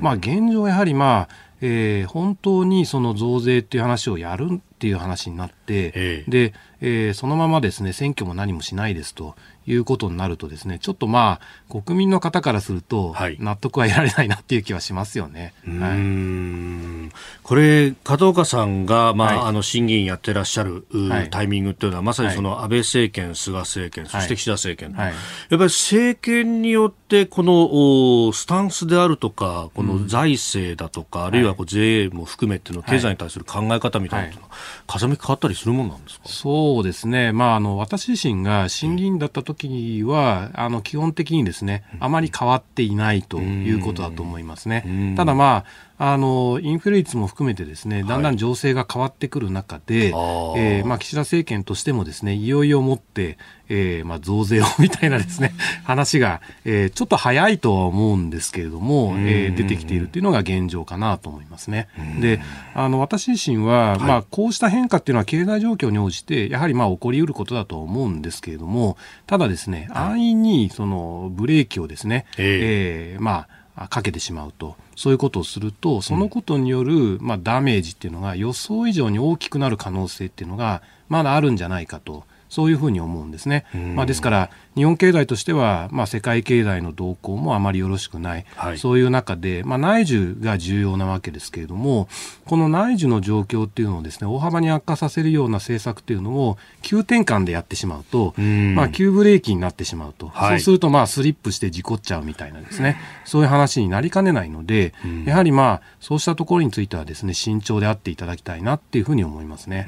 [0.00, 1.28] まあ、現状やはりまあ、
[1.66, 6.30] えー本当にその増税っていう話をやるっていう話になって、ええ。
[6.30, 9.34] で、えーそのままですね、選挙も何もしないですと
[9.66, 15.54] いうことになるとですね、ちょっとまあ、国民の方からするとはい、納得は得られないなっていう気はしますよね。
[15.66, 15.98] はい。
[15.98, 17.10] ん。
[17.42, 19.48] これ、片岡さんが、まあはい。
[19.48, 20.86] あの審議員やってらっしゃる、
[21.30, 25.12] タイミングっていうのは、まさにその安倍政権、菅政権、そして岸田政権やっ
[25.48, 36.28] ぱり政権によってってこのスタンスであるとかこの財政だとか、うん、あるいはこう税も含めての経済に対する考え方みたいなのは、はい、風向き変わったりするもんなんですか？
[36.28, 45.14] そうですね、まあ、あの私自身が審議員だった時は、あの基本的にですねあまり変わっていないということだと思いますね。
[45.16, 55.54] ただまああのインフレ率も含めてですねだんだん情勢が変わってくる中で、はい、えー、まあ、岸田政権としてもですねいよいよもって、えーまあ、増税を みたいなですね
[55.84, 61.88] 話が、えー、ちょっと早いとは思うんですけれども、えー、出てきているというのが現状かなと思いますね。
[62.20, 62.40] で
[62.74, 83.64] あの私自身は、はい、まあ、こうした変化っていうのは経済状況に応じてやはりまあ起こりうることだと思うんですけれどもただですね、安易にそのブレーキをですね、えー、えー、まあかけてしまうと、そういうことをすると、そのことによる、まあ、ダメージっていうのが予想以上に大きくなる可能性っていうのが、まだあるんじゃないかと、そういうふうに思うんですね。
[83.94, 92.08] まあ、ですから、日本経済としては、まあ、世界経済の動向もあまりよろしくない、はい、そういう中で、まあ、内需が重要なわけですけれども、
[92.44, 104.92] この内需の状況っていうのをですね、大幅に悪化させるような政策っていうのを急転換でやってしまうと、まあ、急ブレーキになってしまうと、はい、そうすると、まあ、スリップして事故っちゃうみたいなですね、そういう話になりかねないので、
[105.24, 109.86] やはりまあ、そうしたところについてはですね、慎重であっていただきたいなっていうふうに思いますね。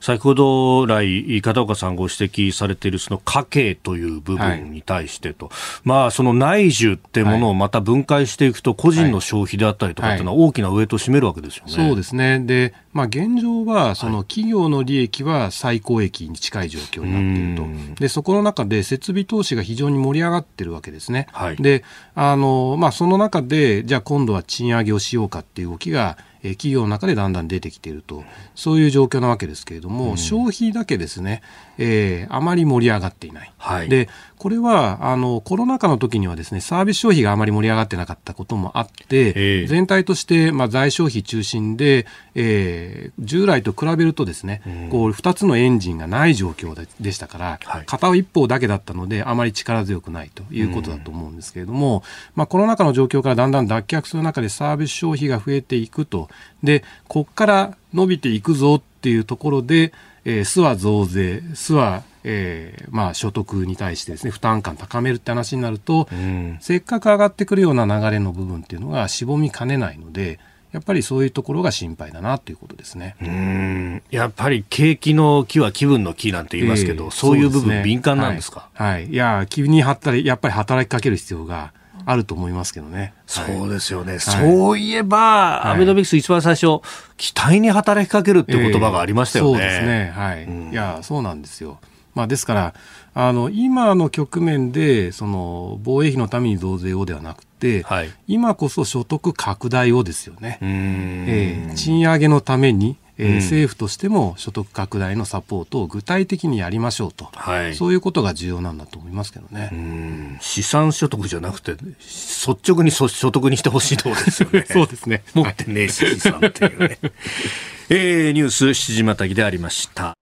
[0.00, 11.72] 先ほど来、片岡さんご指摘されているその家計という部分に対してと、はい、まあ、その内需ってものをまた分解していくと、個人の消費であったりとかっていうのは大きなウエイトを占めるわけですよね。
[11.72, 12.40] そうですね。
[12.40, 18.00] で、まあ、現状は、その企業の利益は最高益に近い状況になっていると。
[18.00, 21.26] で、そこの中で設備投資が非常に盛り上がってるわけですね。
[21.32, 28.24] はい、で、あの、まあ、その中で、じゃあ今度は賃上げをしようかっていう動きが、え企業の中でだんだん出てきていると、
[28.54, 31.42] そういう状況なわけですけれども、うん、消費だけですね、
[31.78, 33.52] えー、あまり盛り上がっていない。
[33.56, 52.02] はい、で、これは、あの、コロナ禍の時にはですね、サービス消費があまり盛り上がってなかったこともあって、えー、全体として、まあ、在消費中心で、えー、従来と比べるとですね、うん、こう、二つのエンジンがない状況ででしたから、はい、片一方だけだったので、あまり力強くないということだと思うんですけれども、うん、
[52.36, 56.28] まあ、コロナ禍の状況からだんだん脱却する中でサービス消費が増えていくと、
[56.62, 59.92] で、こっから伸びていくぞっていうところで、
[60.28, 70.38] えー、巣は増税、巣は、えー、まあ所得に対してですね、負担感高めるって話になると、うん、せっかく上がってくるような流れの部分っていうのがしぼみかねないので、
[70.70, 73.16] やっぱりそういうところが心配だなということですね。
[73.22, 74.02] うん。
[74.10, 81.72] やっぱり景気の木は気分の木なんて言いますけど、えー、そういう部分、敏感なんですか、はい、はい、いや、気に働やっぱり働きかける必要が
[82.10, 83.12] あると思いますけどね。
[83.26, 84.12] そうですよね。
[84.12, 86.80] はい、そういえば、はい、アベノミクス一番最初、
[87.18, 89.50] 期待に働きかけるっていう言葉がありましたよね。
[89.50, 90.12] えー、そうですね。
[90.16, 90.44] はい。
[90.44, 91.78] うん、いや、そうなんですよ。
[92.14, 92.74] まあ、ですから、
[93.12, 100.58] あの、今の局面で、その、防衛費のために増税をではなくて、はい、今こそ所得拡大をですよね。
[100.62, 110.38] えー、賃上げのために、えー、うん、政府としても所得拡大のサポートを具体的にやりましょうと、はい、そういうことが重要なんだと思いますけどね。
[110.40, 114.64] 資産所得じゃなくて、率直に所得にしてほしいところですよね。
[114.70, 115.22] そうですね。
[115.34, 116.98] 持ってねえし、資産っていうね。
[117.90, 120.14] えー、ニュース7時またぎでありました。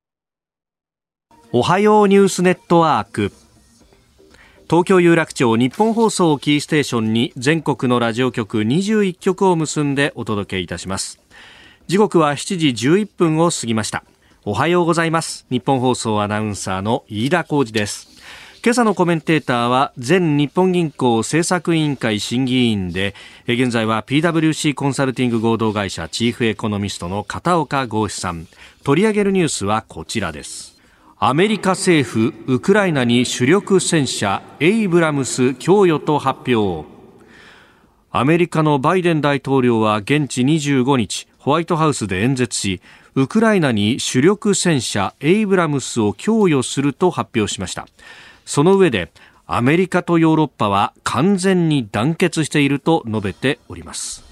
[1.53, 3.33] おはようニュースネットワーク。
[4.69, 11.26] 東京有楽町日本放送キーステーションに全国のラジオ局21局を結んでお届けいたします。
[11.89, 14.03] 時刻は7時11分を過ぎました。
[14.45, 15.47] おはようございます。
[15.51, 18.09] 日本放送アナウンサーの飯田浩二です。
[18.65, 23.15] 今朝のコメンテーターは前日本銀行政策委員会審議委員で
[23.47, 28.49] 現在は PWC コンサルティング合同会社チーフエコノミストの片岡剛志さん。
[28.83, 30.81] 取り上げるニュースはこちらです。
[31.19, 36.85] アメリカ政府ウクライナに主力戦車エイブラムス供与と発表。
[38.11, 42.81] アメリカのバイデン大統領は現地25日ホワイトハウスで演説し
[43.15, 47.87] ウクライナに主力戦車エイブラムスを供与すると発表しました。
[48.45, 49.13] その上で
[49.47, 54.25] アメリカとヨーロッパは完全に団結していると述べております。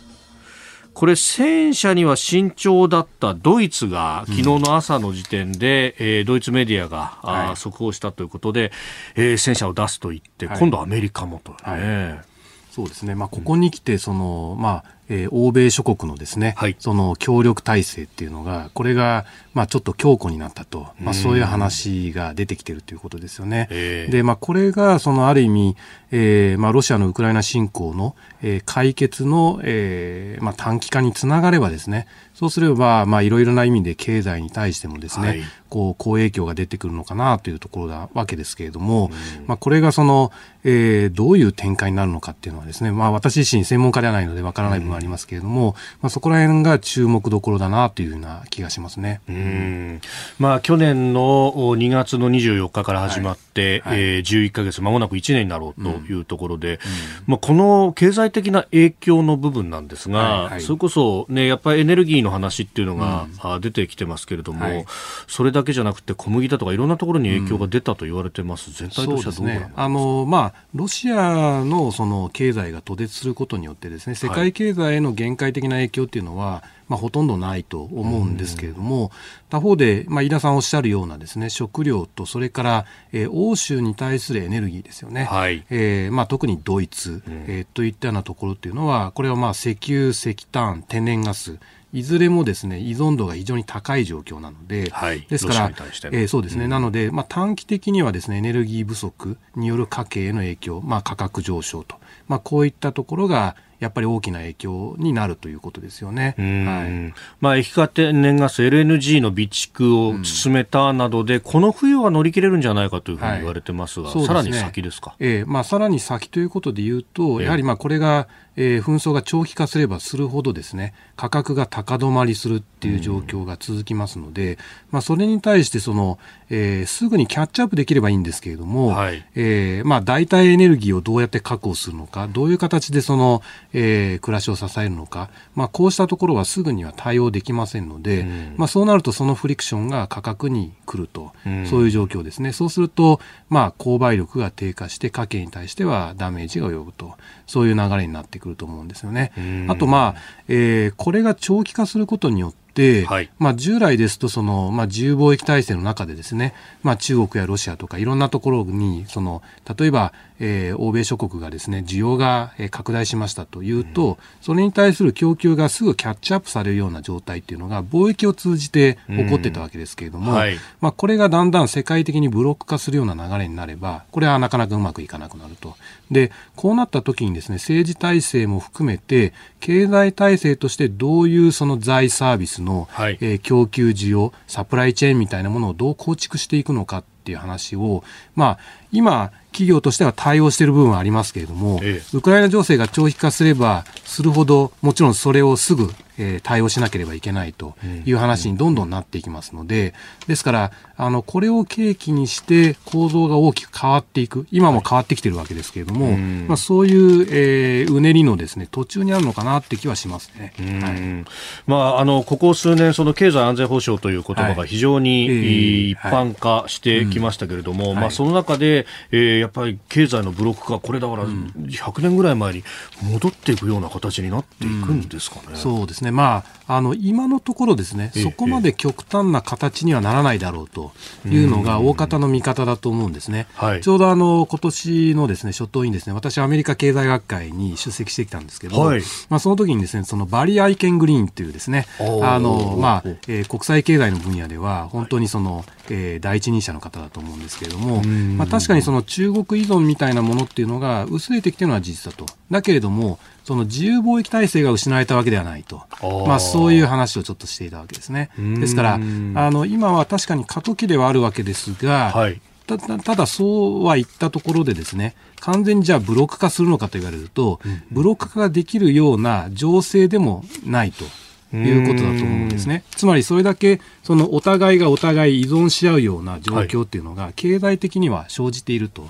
[0.92, 8.72] これ戦車には慎重だったドイツが昨日の朝の時点で、うん、えー、ドイツメディアが、はい、速報したということで、
[9.14, 12.24] えー、戦車を出すと言って、はい、今度アメリカもと、ね、はい。
[12.72, 23.68] そうですね、まあ、ここに来てその、まあえー、欧米諸国のですね、はい、その協力体制っていうのが、これが、まあ、ちょっと強固になったと、まあ、そういう話が出てきてるということですよね。
[24.10, 25.76] で、まあ、これが、そのある意味、
[26.10, 39.10] えー、まあ、ロシアのウクライナ侵攻の、えー、解決の、えー、まあ、短期化につながればですね、そうすれば、まあ、いろいろな意味で経済に対してもですね、はい、こう、好影響が出てくるのかなというところなわけですけれども、
[39.46, 40.32] まあ、これがその、
[40.64, 49.20] えー、どういう展開になるのかっていうのはですね、まあ、私自身専門家ではないのでわからない部分はありますけれども、まあ、そこら辺が注目どころだなというふうな気がしますね。
[49.28, 50.00] うん。
[50.38, 53.96] まあ、去年の2月の24日から始まって、はい。
[53.96, 56.78] はい、えー、11か月、まもなく1年になろうというところで、うん、
[57.26, 60.50] まあ、この経済的な影響の部分なんですが、はい。
[60.52, 64.84] はい、それこそ、ね、やっぱりエネルギーの話っていうのが、うん、出てきてますけれども、はい、
[65.28, 79.10] それだけじゃなくて小麦だとかいろんなところに影響が出たと言われてます、うん、全体としてはどうね、あのまあ、ロシアのその経済が途絶することによってですね世界経済への限界的な影響っていうのは、まあ、ほとんどないと思うんですけれども、
[79.48, 85.64] 他方で、まあ、飯田さんおっしゃるようなですね食料とそれから、えー、欧州に対するエネルギーですよね、はい。
[85.70, 91.58] えーまあ、特にドイツ、うん、えー、といったようなところっていうのはこれはまあ石油、石炭、天然ガス
[91.94, 106.34] いずれもですね依存度が非常に高い状況なので、はい、ですから、えー、そうですね、うん、なので、まあ、短期的にはですねエネルギー不足による家計への影響、まあ、価格上昇と、まあ、こういったところがやっぱり大きな影響になるということですよね。
[106.38, 115.16] はい、まあ、液化天然ガス LNG の備蓄を進めたなどで、うん、この冬は乗り切れるんじゃないかというふうに言われてますが、はい、さらに先ですか？
[115.18, 124.58] えー、まあ、さらに先ということで言うと、やはりまあこれがえー、紛争が長期化すればするほどですね価格が高止まりするっていう状況が続きますので、
[124.90, 126.18] まあ、それに対してその、
[126.50, 133.42] えー、すぐにキャッチアップできればいいんですけれども、はい、えー、まあ、代替エネルギーをどうやって確保するのかどういう形でその、
[133.72, 142.52] えー、暮らしを支えるのか、まあ、こうしたところはすぐには対応できませんので、うん、まあ、そうなるとそのフリクションが価格に来ると、うん、そういう状況ですね。
[142.52, 147.14] そうすると、まあ、購買力が低下して家計に対してはダメージが及ぶと
[147.46, 149.32] そういう流れになってくると思うんですよね。
[149.68, 159.42] あと、まあ、えー、これが長期化することによって、はい、まあ、従来ですとその、まあ、自由貿易体制の中でですね、まあ、中国やロシアとかいろんなところにその
[159.78, 170.38] 例えば、えー、欧米諸国がですね需要が拡大しましたというと、うん、それに対する供給がすぐキャッチアップされるような状態っていうのが貿易を通じて起こってたわけですけれども、うん。
[170.38, 175.76] はい、まあ、これがだんだん世界的にブロック化するような流れになればこれはなかなかうまくいかなくなると。
[176.10, 188.04] でこうなった時にですね政治体制も含めて経済体制としてどういうその財サービスの、はい、えー、供給需要サプライチェーンみたいなものをどう構築していくのかっていう話を、
[188.34, 188.58] まあ、
[188.92, 197.74] 今企業としては対応している部分はありますけれども、ええ、ウクライナ情勢が長期化すればするほど、もちろんそれをすぐ、えー、対応しなければいけないと
[198.04, 199.94] いう話にどんどんなっていきますので、
[200.26, 210.52] ですから、あの、これを契機にして構造が大きく変わっていく、今も変わってきてるわけですけれども、はい、まあ、そういう、えー、うねりのですね、途中にあるのかなって気はしますね。
[210.58, 211.24] はい、
[211.66, 222.64] まあ、あの、ここ数年、その経済安全保障という言葉が非常に、一般化してきましたけれども、まあ、その中で、えー、やっぱり経済のブロック化、これだから100年ぐらい前に
[223.02, 225.42] 戻っていくような形になっていくんですかね。
[225.50, 226.10] うん、そうですね。
[226.10, 230.92] まあ、あの、今のところですね、そこまで極端な形にはならないだろうと
[231.26, 233.46] いうのが大方の見方だと思うんですね。
[233.54, 252.26] はい、ちょうどあの、今年のですね、初頭にですね、私アメリカ経済学会に出席してきたんですけど、はい、まあ、その時にですね、そのバリアイケングリーンというですね、あの、まあ、えー、国際経済の分野では本当にその、えー、第一人者の方だと思うんですけれども、まあ、確かにその中国依存みたいなものっていうのが薄れてきてるのは事実だと。
[252.50, 255.82] だけれども、その自由貿易体制が失われたわけではないと。
[256.26, 258.30] まあそういう話をちょっとしていたわけですね。
[258.38, 267.60] ですから、あの、今は確かに過渡期ではあるわけですが、はい、たただそうは言ったところでですね、完全にじゃあブロック化するのかと言われると、
[267.90, 271.04] ブロック化ができるような情勢でもないと。
[271.52, 272.84] いうことだと思うんですね。
[272.90, 279.02] つまりそれだけそのお互いがお互い依存し合うような状況っていうのが経済的には生じていると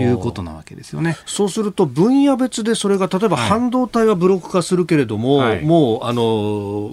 [0.00, 1.16] いうことなわけですよね。
[1.26, 6.92] そうすると分野別でそれが例えば半導体はブロック化するけれども、はい、もうあの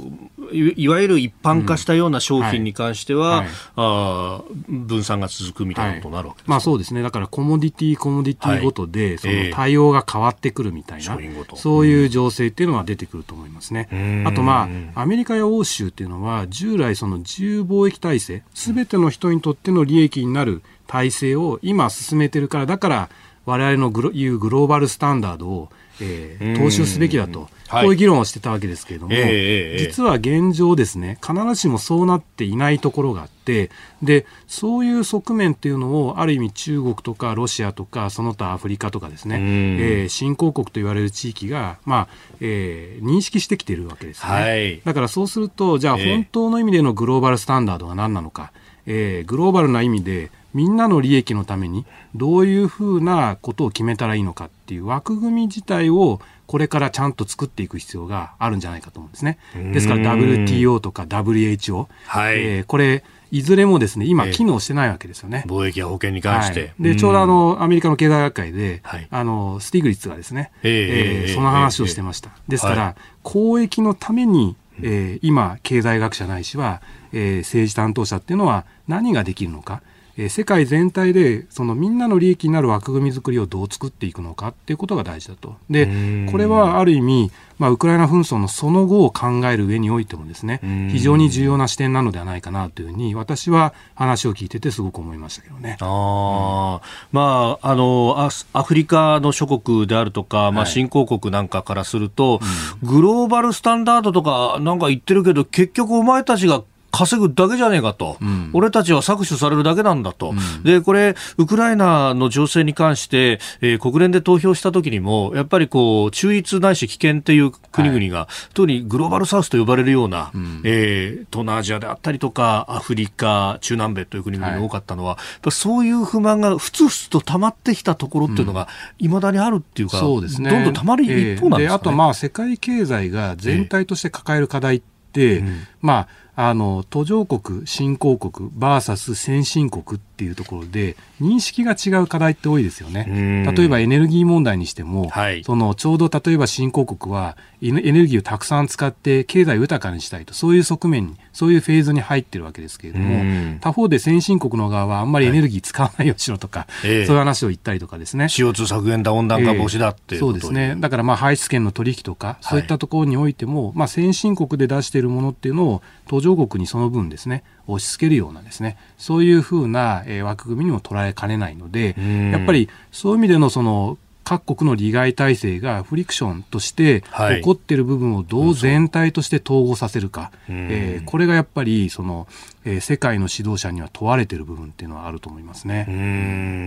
[0.52, 7.02] いわゆる一般化したような商品に関しては、うんはい、あ分散が続くみたいなことになるわけです、はい、まあ、そうですね。
[7.02, 14.24] だからコモディティコモディティごとで、その対応が変わってくるみたいな、えー、そういう情勢っていうのは出てくると思いますね。
[14.26, 23.10] あとまあアメリカや欧州っていうのは従来その自由貿易体制すべての人にとっての利益になる体制を今進めてるからだから
[23.46, 25.70] 我々のグロいうグローバルスタンダードを
[26.02, 27.84] えー、踏襲すべきだと、はい。
[27.84, 33.70] こういう議論をしてたわけですけれども、ええええ実は現状ですね、必ずしもそうなっていないところがあって、
[34.02, 39.44] で、そういう側面っていうのを、ある意味中国とかロシアとか、その他アフリカとかですね、うん。
[39.80, 42.08] えー新興国と言われる地域が、まあ、
[42.42, 44.32] えー認識してきているわけですね。
[44.32, 44.82] はい。
[44.84, 46.16] だからそうすると、じゃあええ。
[46.16, 48.52] 本当の意味でのグローバルスタンダードは何なのか、
[48.86, 56.20] えーグローバルな意味でみんなの利益のためにどういうふうなことを決めたらいいのかっていう枠組み自体を
[56.50, 59.38] これからちゃんと作っていく必要があるんじゃないかと思うんですね。
[59.72, 62.44] ですから WTO とか WHO、はい。
[62.44, 64.32] えーこれいずれもですね今ええ。
[64.32, 65.44] 機能してないわけですよね。
[65.46, 66.60] 貿易や保険に関して。
[66.60, 69.08] はい、でちょうどあの、アメリカの経済学会で、はい。
[69.12, 72.32] あのスティグリッツがですね、えーその話をしてました。
[72.48, 76.82] ですから、は公益のために、えー今、経済学者ないしは、
[77.14, 79.84] えー政治担当者っていうのは何ができるのか、
[80.18, 85.58] えー世界全体でそのみんなの利益になる枠組み作りをどう作っていくのかっていうことが大事だと。
[85.70, 95.78] でうん、これはある意味、まあ、ウクライナ紛争のその後を考える上においてもですねうん、非常に重要な視点なのではないかなというふうに、私は話を聞いててすごく思いましたけどね。
[95.82, 100.72] ああ、まあ、あの、アフリカの諸国であるとか、まあ、はい。
[100.72, 102.40] 新興国なんかからすると、
[102.84, 108.50] グローバルスタンダードとかなんか言ってるけど、結局お前たちが稼ぐだけじゃねえかと、ん。
[108.54, 110.34] 俺たちは搾取されるだけなんだと、
[110.64, 120.32] でこれ、ウクライナの情勢に関して、えー国連で投票した時にも、やっぱりこう中立ないし危険っていう国々が、特にグローバルサウスと呼ばれるような、
[120.64, 128.68] えー東南アジアであったりとか、アフリカ、中南米という国々が多かったのは、やっぱそういう不満がふつふつと溜まってきたところっていうのが、
[128.98, 130.50] いまだにあるっていうか、そうですね。
[130.50, 131.64] どんどん溜まる一方なんですか、ね。
[131.64, 134.82] ええあと、まあ、世界経済が全体として抱える課題っ
[135.14, 135.44] て、
[135.82, 136.08] まあ、
[136.42, 143.06] あの、途上国、新興国、バーサス先進国っていうところで、認識が違う課題って多いですよね。
[143.08, 143.56] うん。
[143.56, 145.46] 例えばエネルギー問題にしても、はい。
[145.46, 153.58] そのちょうど例えば新興国はエネルギーをたくさん使って経済を豊かにしたいと、そういう側面に、そういうフェーズに入ってるわけですけれども、うん。
[153.62, 157.06] 他方で先進国の側はあんまりエネルギー使わないようにしろとか、ええ。
[157.06, 158.26] そういう話を言ったりとかですね。
[158.26, 160.76] CO2 削減だ、温暖化防止だっていうことをそうですね。
[160.78, 167.44] だからまあ排出権の取引とか、そういったところにおいても、まあ先進国で出しているものっていうのを途上国にその分ですね、
[167.74, 173.98] 押し付けるようなですね、そういうふうな、えー枠組みにも捉えかねないのでうん、やっぱりそういう意味でのその、
[174.30, 177.38] 各国の利害体制がフリクションとしてはい。
[177.38, 178.54] 起こっている部分をどう。
[178.54, 180.68] 全体として統合させるか、うん。
[180.70, 182.28] えーこれがやっぱりその、
[182.66, 185.86] えー世界の指導者には問われている部分っていうのはあると思いますね。
[185.88, 185.96] うー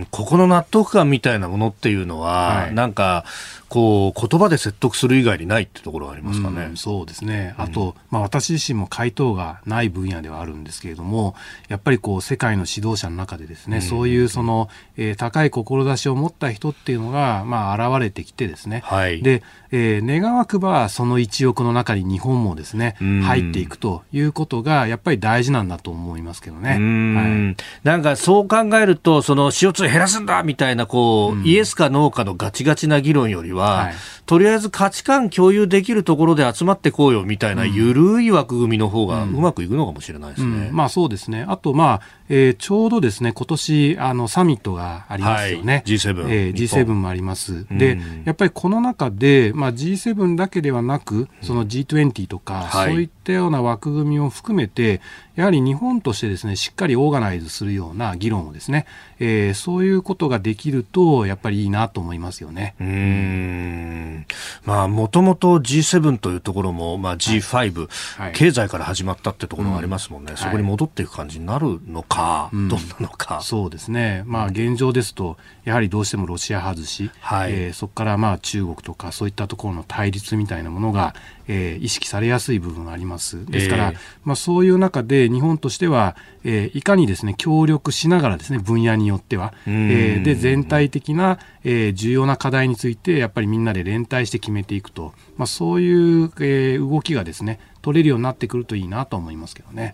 [0.01, 3.25] んここの納得感みたいなものっていうのは、はいなんか
[3.69, 6.65] こう言葉で説得する以外にないってところがありますかね。
[6.69, 7.55] うんそうですね。
[7.57, 11.33] あと、まあ私自身も回答がない分野ではあるんですけれども、
[11.69, 19.41] やっぱりこう世界の指導者の中でですね、そういうその、えー高い志を持った人っていうのが、まあ現れてきてですね、はいで、
[19.71, 26.69] えー願わくばその一翼の中に日本もですね、うん入っていくということがやっぱり大事なんだと思いますけどね。
[26.71, 33.93] はいなんかそう考えると、その CO2 減らすんだみたいな、こう、イエスかノーかのガチガチな議論よりは、はい
[34.25, 40.67] とりあえず価値観共有できるところで集まってこうよみたいな、ゆるい枠組みの方がうまくいくのかもしれないですね。
[40.69, 41.45] うんまあそうですね。
[41.47, 45.73] あとまあ、えーちょうどですね、今年、あの、サミットがありますよね。
[45.75, 45.83] はい。
[45.83, 46.83] G7 えー日本。
[46.83, 47.65] G7 もあります。
[47.69, 47.77] うん。
[47.77, 52.91] で、やっぱりこの中で、まあ G7 だけではなく、その G20 とか、はい。
[52.91, 55.01] そういったような枠組みを含めて、
[55.35, 58.85] やはり日本としてですね、しっかりオーガナイズするような議論をですね、
[59.19, 62.75] えーそういうことができると、やっぱりいいなと思いますよね。
[62.79, 64.25] うーん。
[64.65, 68.31] まあ、もともと G7 というところも、まあ、G5、はい。
[68.33, 70.37] 経済から始まったってところがありますもんね、ん。
[70.37, 72.22] そこに戻っていく感じになるのか、
[72.53, 72.67] ん。
[72.69, 73.41] どんなのか。
[73.41, 77.51] そうですね、まあ、現状ですと、やはりどうしてもロシア外し、はい。
[77.53, 81.15] えーそこからまあ中国とか、そういったところの対立みたいなものが、
[81.47, 83.45] えー意識されやすい部分があります。
[83.45, 89.91] ですから、ええまあ、そういう中で、日本としては、えーいかにですね協力しながらですね分野によっては、うん。
[89.91, 95.91] えーで全体的な、えー重要な課題について、やっぱりみんなで連帯して決めていくと、まあ、そうい
[96.23, 99.93] う、えー動きがですね取れるようになってくるといいなと思いますけどね。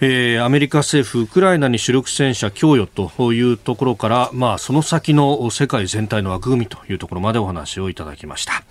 [0.00, 8.62] えーアメリカ政府、ウクライナに主力戦車供与というところから、まあ、その先の世界全体の枠組みというところまでお話をいただきました。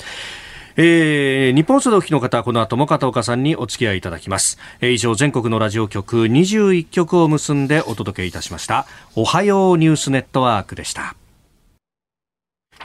[0.78, 4.58] えー日本放送でお聞きの方はこの後も片岡さんにお付き合いいただきます。
[4.82, 8.86] えー以上、全国のラジオ局21局を結んでお届けいたしました。
[9.16, 11.16] おはようニュースネットワークでした。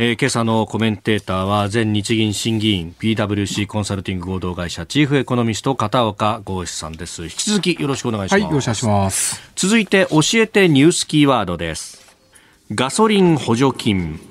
[0.02, 7.24] えー今朝のコメンテーターは前日銀審議員 PWC コンサルティング合同会社チーフエコノミスト片岡剛志さんです。
[7.24, 8.50] 引き続きよろしくお願いしはい、ます。
[8.50, 9.52] よろしくお願いします。
[9.56, 12.16] 続いて教えてニュースキーワードです。
[12.74, 14.29] ガソリン補助金。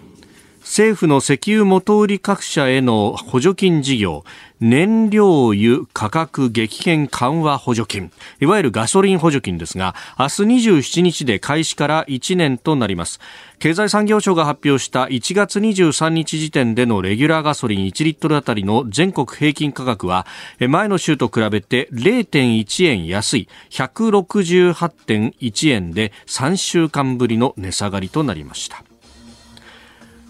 [0.69, 4.23] 政府の石油元売り各社への補助金事業
[4.59, 8.11] 燃料油価格激変緩和補助金。
[8.39, 13.19] いわゆるガソリン補助金ですが明日27日で開始から1年となります。
[13.57, 20.27] 経済産業省が発表した1月23日時点でのレギュラーガソリン1リットルあたりの全国平均価格は
[20.59, 28.88] 前の週と比べて0.1円安い168.1円で3週間ぶりの値下がりとなりました。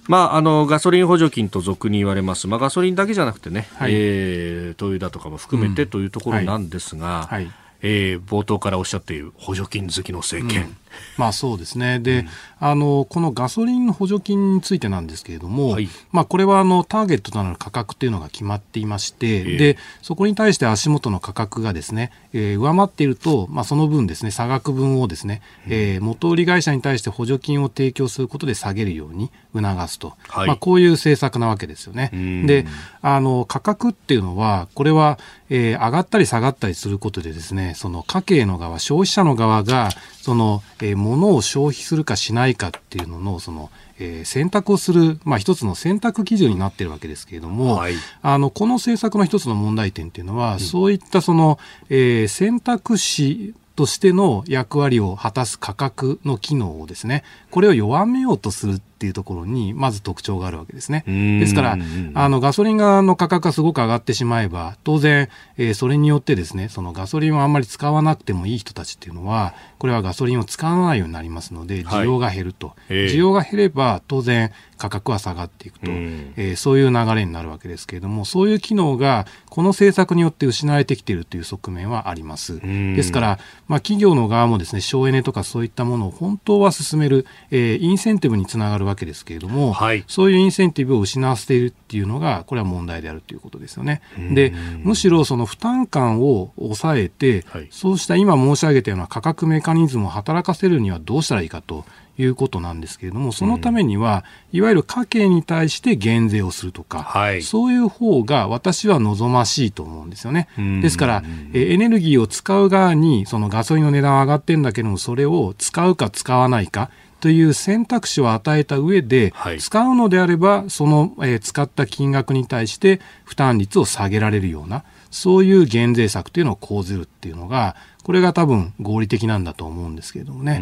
[0.10, 7.36] まあ、あのガソリン補助金と俗に言われます、まあ、ガソリンだけじゃなくてね、はい、えー、灯油だとかも含めてというところなんですが、うん。
[7.36, 7.52] はい、
[7.84, 10.78] えー、冒頭からおっしゃっている補助金好きの政権、うん
[11.18, 12.00] まあそうですね。
[12.00, 12.30] で、うん、
[12.60, 30.14] あの、このガソリンの補助金についてなんですけれども、はい、まあこれはあの、ターゲットとなる価格っていうのが決まっていまして、えー、で、そこに対して足元の価格がですね、えー、上回っていると、まあその分ですね、差額分をですね、うん、えー、元売り会社に対して補助金を提供することで下げるように促すと。
[30.28, 32.12] はい、まあこういう政策なわけですよね。
[32.46, 32.66] で、
[33.02, 35.18] あの、価格っていうのは、これは、
[35.50, 39.90] えー、上がったり下がったりすることでですね、その家計の側、消費者の側が、
[40.22, 51.58] その、えー、物を消費するかしないかっていうのの、その、えー、選択をする、まあ、一つの選択基準になっているわけですけれども、はい、あのこの政策の一つの問題点っていうのは、うん、そういったその、
[51.90, 61.06] えー、選択肢としての役割を果たす価格の機能をですね、これを弱めようとするっていうところに、まず特徴があるわけですね。
[61.08, 61.78] ですから、
[62.16, 72.68] あの、ガソリンがの価格がすごく上がってしまえば、当然、えー、それによってですね、そのガソリンをあんまり使わなくてもいい人たちっていうのは、これはガソリンを使わないようになりますので、需要が減ると。
[72.68, 82.60] はい、需要が減れば、当然、価格は下がっていくと、えー、そういう流れになるわけですけれども、そういう機能が、この政策によって失われてきているという側面はあります。
[82.62, 94.02] ですから、まあ、企業の側もですね、省エネとかそういったものを本当は進める、えー、インセンティブにつながるわけですけれども、はい、そういうインセンティブを失わせているっていうのが、これは問題であるということですよね。
[94.34, 101.86] で、むしろその負担感を抑えて、はい、そうした今申し上げたような価格メカニズムを働かせるにはどうしたらいいかと
[102.18, 110.50] いうことなんですけれども、そのためには、いわゆる家計に対して減税をするとか、はい、そういう方が私は望ましいと思うんですよね。
[110.82, 111.24] ですから、
[111.54, 116.90] エネルギーを使う側に、そのガソリンの値段上がってるんだけども、それを使うか使わないか、
[117.20, 130.54] という選択肢を与えた上で、はい、使うのであれば、その、えー、使った金額に対して負担率を下げられるような、そういう減税策というのを講ずるっていうのが、これが多分合理的なんだと思うんですけれどもね。
[130.54, 130.58] は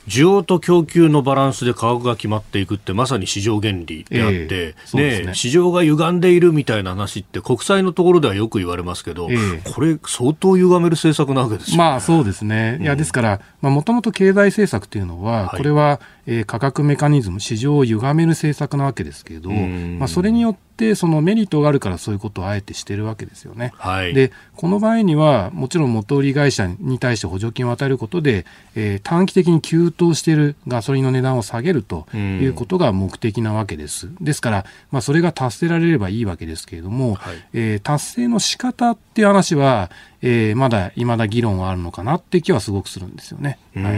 [0.11, 12.77] 需要と供給のバランスで価格が決まっていくってまさに市場原理であって、えー、ね、ね、市場が歪んでいるみたいな話って国際のところではよく言われますけど、えー、これ相当歪める政策なわけですよ、ね、まあそうですね。
[12.81, 23.71] いやですから、もともと経済政策というのは、これは、えー、価格メカニズム、市場を歪める政策なわけですけれど、まあそれによって、そのメリットがあるからそういうことをあえてしてるわけですよね。
[23.77, 28.45] はい、で、この場合には、もちろん元売り会社に対して補助金を与えることで、
[28.75, 34.09] えー、短期的に急騰しているガソリンの値段を下げるということが目的なわけです。
[34.19, 39.91] ですから、まあ、それが達せられればいいわけですけれども、はい、えー、達成の仕方っていう話は、
[40.21, 43.57] えー、まだいまだ議論はあるのかなって気はすごくするんですよね。
[43.75, 43.95] はい、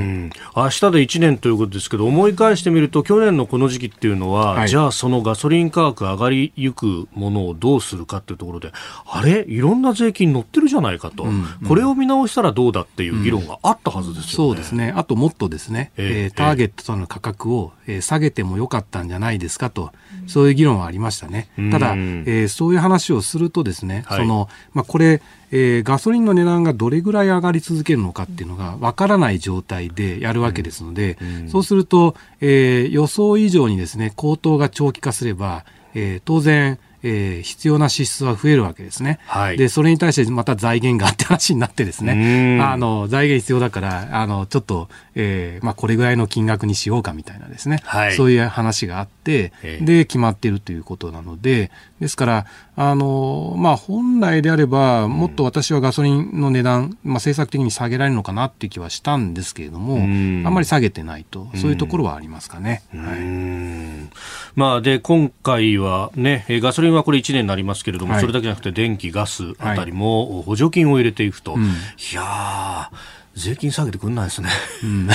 [0.55, 8.71] 明日で1年ということですけど思い返してみると去年のこの時期っていうのは、はい、じゃあそのガソリン価格上がりゆくものをどうするかっていうところで
[9.05, 9.45] あれ？
[9.47, 11.29] いろんな税金乗ってるじゃないかと、うん。
[11.61, 14.29] うん、これを見直したらどうだっていう議論があったはずですよね。
[14.29, 14.93] うん、そうですね。
[14.95, 19.91] あともっとですね、えー、えー、ターゲットとの価格を、えー、下げてもよかったんじゃないですかと、
[20.27, 21.49] そういう議論はありましたね。
[21.71, 25.21] ただ、えー、そういう話をするとですね、はい、そのまあ、これ
[25.55, 31.35] えー、ガソリンの値段がどれぐらい上がり続けるのかっていうのがわからない状態でやるわけですので、うん。
[31.35, 39.19] うん、そうすると、えー、予想以上にですね、高騰が長期化すれば、えー、当然、えー、必要な支出は増えるわけですね。
[39.27, 49.51] はい、で、それに対してまた財源がって話になってですね、あの、財源必要だから、あの、ちょっと、えー、まあ、これぐらいの金額にしようかみたいなですね、はい、そういう話があって、
[49.81, 51.71] で、決まっているということなので、
[52.03, 52.45] ですから、
[52.75, 62.83] あの、まあ、本来であれば、もっと私はガソリンの値段、まあ、政策的に下げられるのかなっていう気はしたんですけれども、あんまり下げてないと、そういうところはありますかね。
[62.93, 64.09] はい、
[64.55, 71.53] まあ、で、今回はね、ガソリンはこれ1年になりますけれども、はい、それだけじゃなくて電気、ガスあたりも補助金を入れていくと。
[71.53, 71.65] はい、い
[72.13, 74.49] やー、税金下げてくんないですね。
[74.83, 75.07] うん、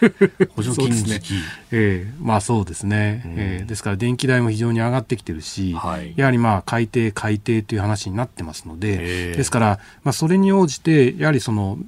[0.56, 1.34] 補助金好き。
[1.34, 1.40] ね、
[1.70, 2.12] ええ。
[2.18, 11.78] ー、まあそうですね、うん、えー、ですから電気代も非常に上がってきてるし、はい、やはりまあ改定改定という話になってますので、ですから、まあそれに応じて、やはりその、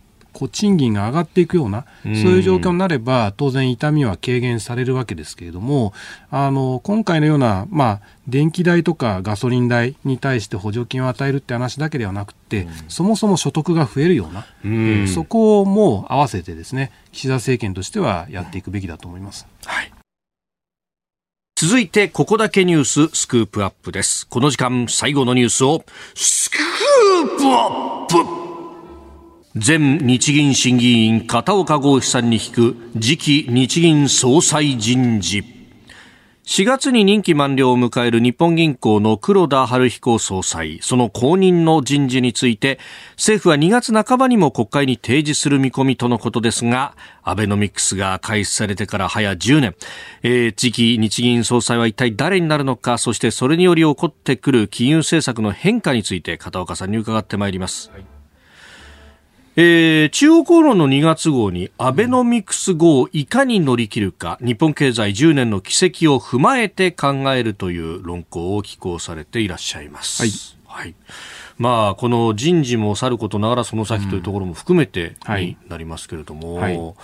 [0.41, 5.93] こう賃金が上がっていくような、そういう状況になれば、当然痛みは軽減されるわけですけれども、
[6.31, 19.47] あの、今回のような、まあ、電気代とかガソリン代に対して補助金を与えるって話だけではなくて、そもそも所得が増えるような、えー、そこも合わせてですね、岸田政権としてはやっていくべきだと思います。
[19.67, 19.93] はい。
[21.55, 24.27] 続いて、ここだけニューススクープアップです。
[24.27, 25.85] この時間、最後のニュースを、
[26.15, 28.40] スクープアップ
[29.53, 35.43] 前日銀審議員片岡剛志さんに聞く次期日銀総裁人事。
[36.45, 42.79] 4月に任期満了を迎える日本銀行の黒田晴彦総裁、その後任の人事について、
[43.17, 46.95] 政府は2月半ばにも国会に提示する見込みとのことですが、
[47.25, 49.75] アベノミクスが開始されてから早10年、
[50.23, 57.91] えー、次期日銀総裁は一体誰になるのか、そしてそれにより起こってくる金融政策の変化について、片岡さんに伺ってまいります。
[57.91, 58.20] はい
[59.63, 70.23] えー、中央公論の2月号にアベノミクス号をいかに乗り切るか日本経済10年の軌跡を踏まえて考えるという論考を寄稿されていらっしゃいます。
[70.23, 70.31] はい、
[70.65, 70.95] はい。
[71.59, 76.95] まあ、この人事もさることながらその先というところも含めてになりますけれども、うんはい、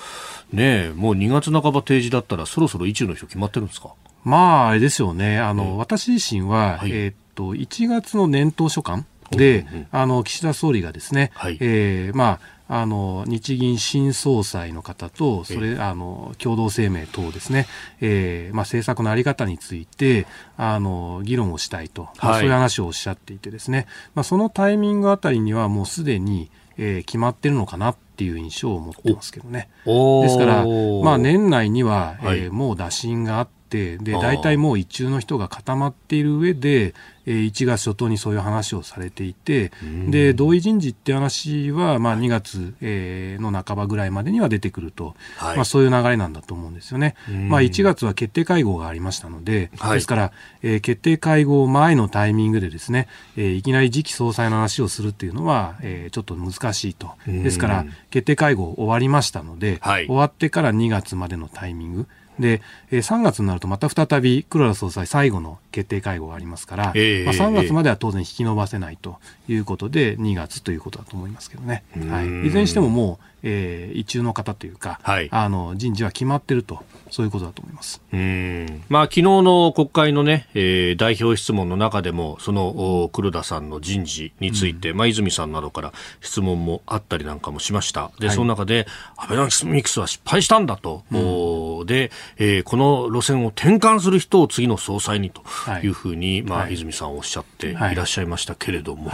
[0.51, 3.91] ねもう2月半ば定時だったらそろそろ意中の人決まってるんですか？
[4.25, 5.41] まあ、あれですよね。
[5.41, 17.67] あの、えー、私自身は、はい、えー、っと、1月の年頭書簡で、あの岸田総理がですね、はい、えー、まああの日銀新総裁の方とそれ、あの共同声明等ですね、
[18.01, 29.69] えーまあ、政策の在り方についてあの議論をしたいと、はい、そういう話をおっしゃっていてですね、まあ、そのタイミングあたりにはもうすでに、えー、決まってるのかなっていう印象を持ってますけどね。
[29.85, 30.67] ですから、
[31.05, 36.95] まあ、年内には、えー、もう打診があって、で大体もう一中の人が固まっている上で、
[37.27, 39.73] えー、1月初頭にそういう話をされていて、
[40.09, 47.17] で同意人事って話は、まあ、2月、えー、の半ばぐらいまでには出てくると、はい、まあ、そういう流れなんだと思うんですよね。
[47.49, 57.11] まあ、1月は決定会合がありましたので、はい、ですから、えー、決定会合前のタイミングでですね、えー、いきなり次期総裁の話をするっていうのは、えー、ちょっと難しいと。
[57.27, 62.07] ですから、決定会合終わりましたので、はい、終わってから2月までのタイミング、
[62.39, 62.61] で、
[62.91, 69.19] えー、3月になるとまた再び黒田総裁最後の決定会合がありますから、えー、まあ、3月までは当然引き延ばせないと
[69.49, 71.85] いうことで、2月ということだと思いますけどね。
[72.09, 78.01] はい、いずれにしてももう、えー、一中の方というか、はい、あの人事は決まっていると、そういうことだと思います。
[78.13, 78.83] うん。
[78.89, 88.11] まあ昨日の国会のね、えー、代表質問の中でも、その黒田さんの人事について、うん、まあ、泉さんなどから質問もあったりなんかもしました。
[88.19, 95.43] で、はい、その中で、アベノミクスは失敗したんだと、うん、で、えー、この路線を転換する人を次の総裁にと
[95.83, 95.89] い。
[95.89, 97.75] うふうに、はい、まあ、泉さんおっしゃってい。
[97.75, 99.11] らっしゃいましたけれども、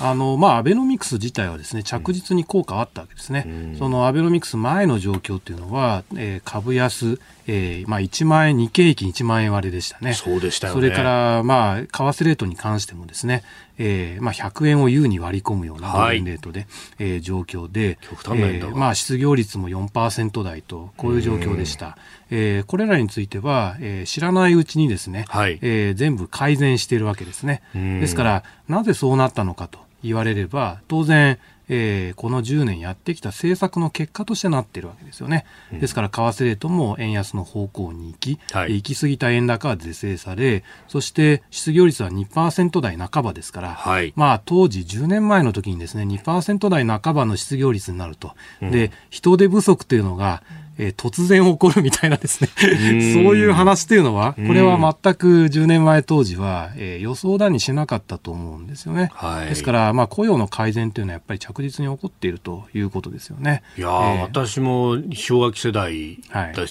[0.00, 3.44] あのまあ、アベノミクス自体はですね着実に効果はあったわけですね。
[3.46, 7.18] うん、そのアベノミクス前の状況というのは、えー、株安
[7.52, 10.14] えーまあ、1万円、日経平均1万円割れでしたね。
[10.14, 10.80] そうでしたよね。
[10.80, 13.42] それから、まあ、為替レートに関してもですね、
[13.76, 16.68] えーまあ、100円を優に割り込むようなレートで、はい、
[17.00, 21.98] えー、状況で、えーまあ、失業率も4%台と、こういう状況でした。
[22.30, 27.62] えー、これらについては、えー、知らないうちにですね、はい、えー、全部改善しているわけですね。
[27.74, 31.38] ですから、なぜそうなったのかと言われれば、当然、
[31.72, 35.46] えー、この10年やってきた政策の結果としてなっているわけですよね。
[35.72, 48.34] ですから、為替レートも円安の方向に行き、はい、行き過ぎた円高は是正され、そして失業率は2%台半ばですから、はい、まあ当時10年前の時にですね、2%台半ばの失業率になると。
[48.60, 50.42] で、人手不足というのが、
[50.80, 59.10] えー、突然起こるみたいなですねそういう話っていうのは、これは全く10年前当時は、えー、予想だにしなかったと思うんですよね。
[59.14, 63.62] はい、ですから、まあ、雇用の改善というのはやっぱり着実に起こっているということですよね。
[63.76, 66.18] いや、えー、私も氷河期世代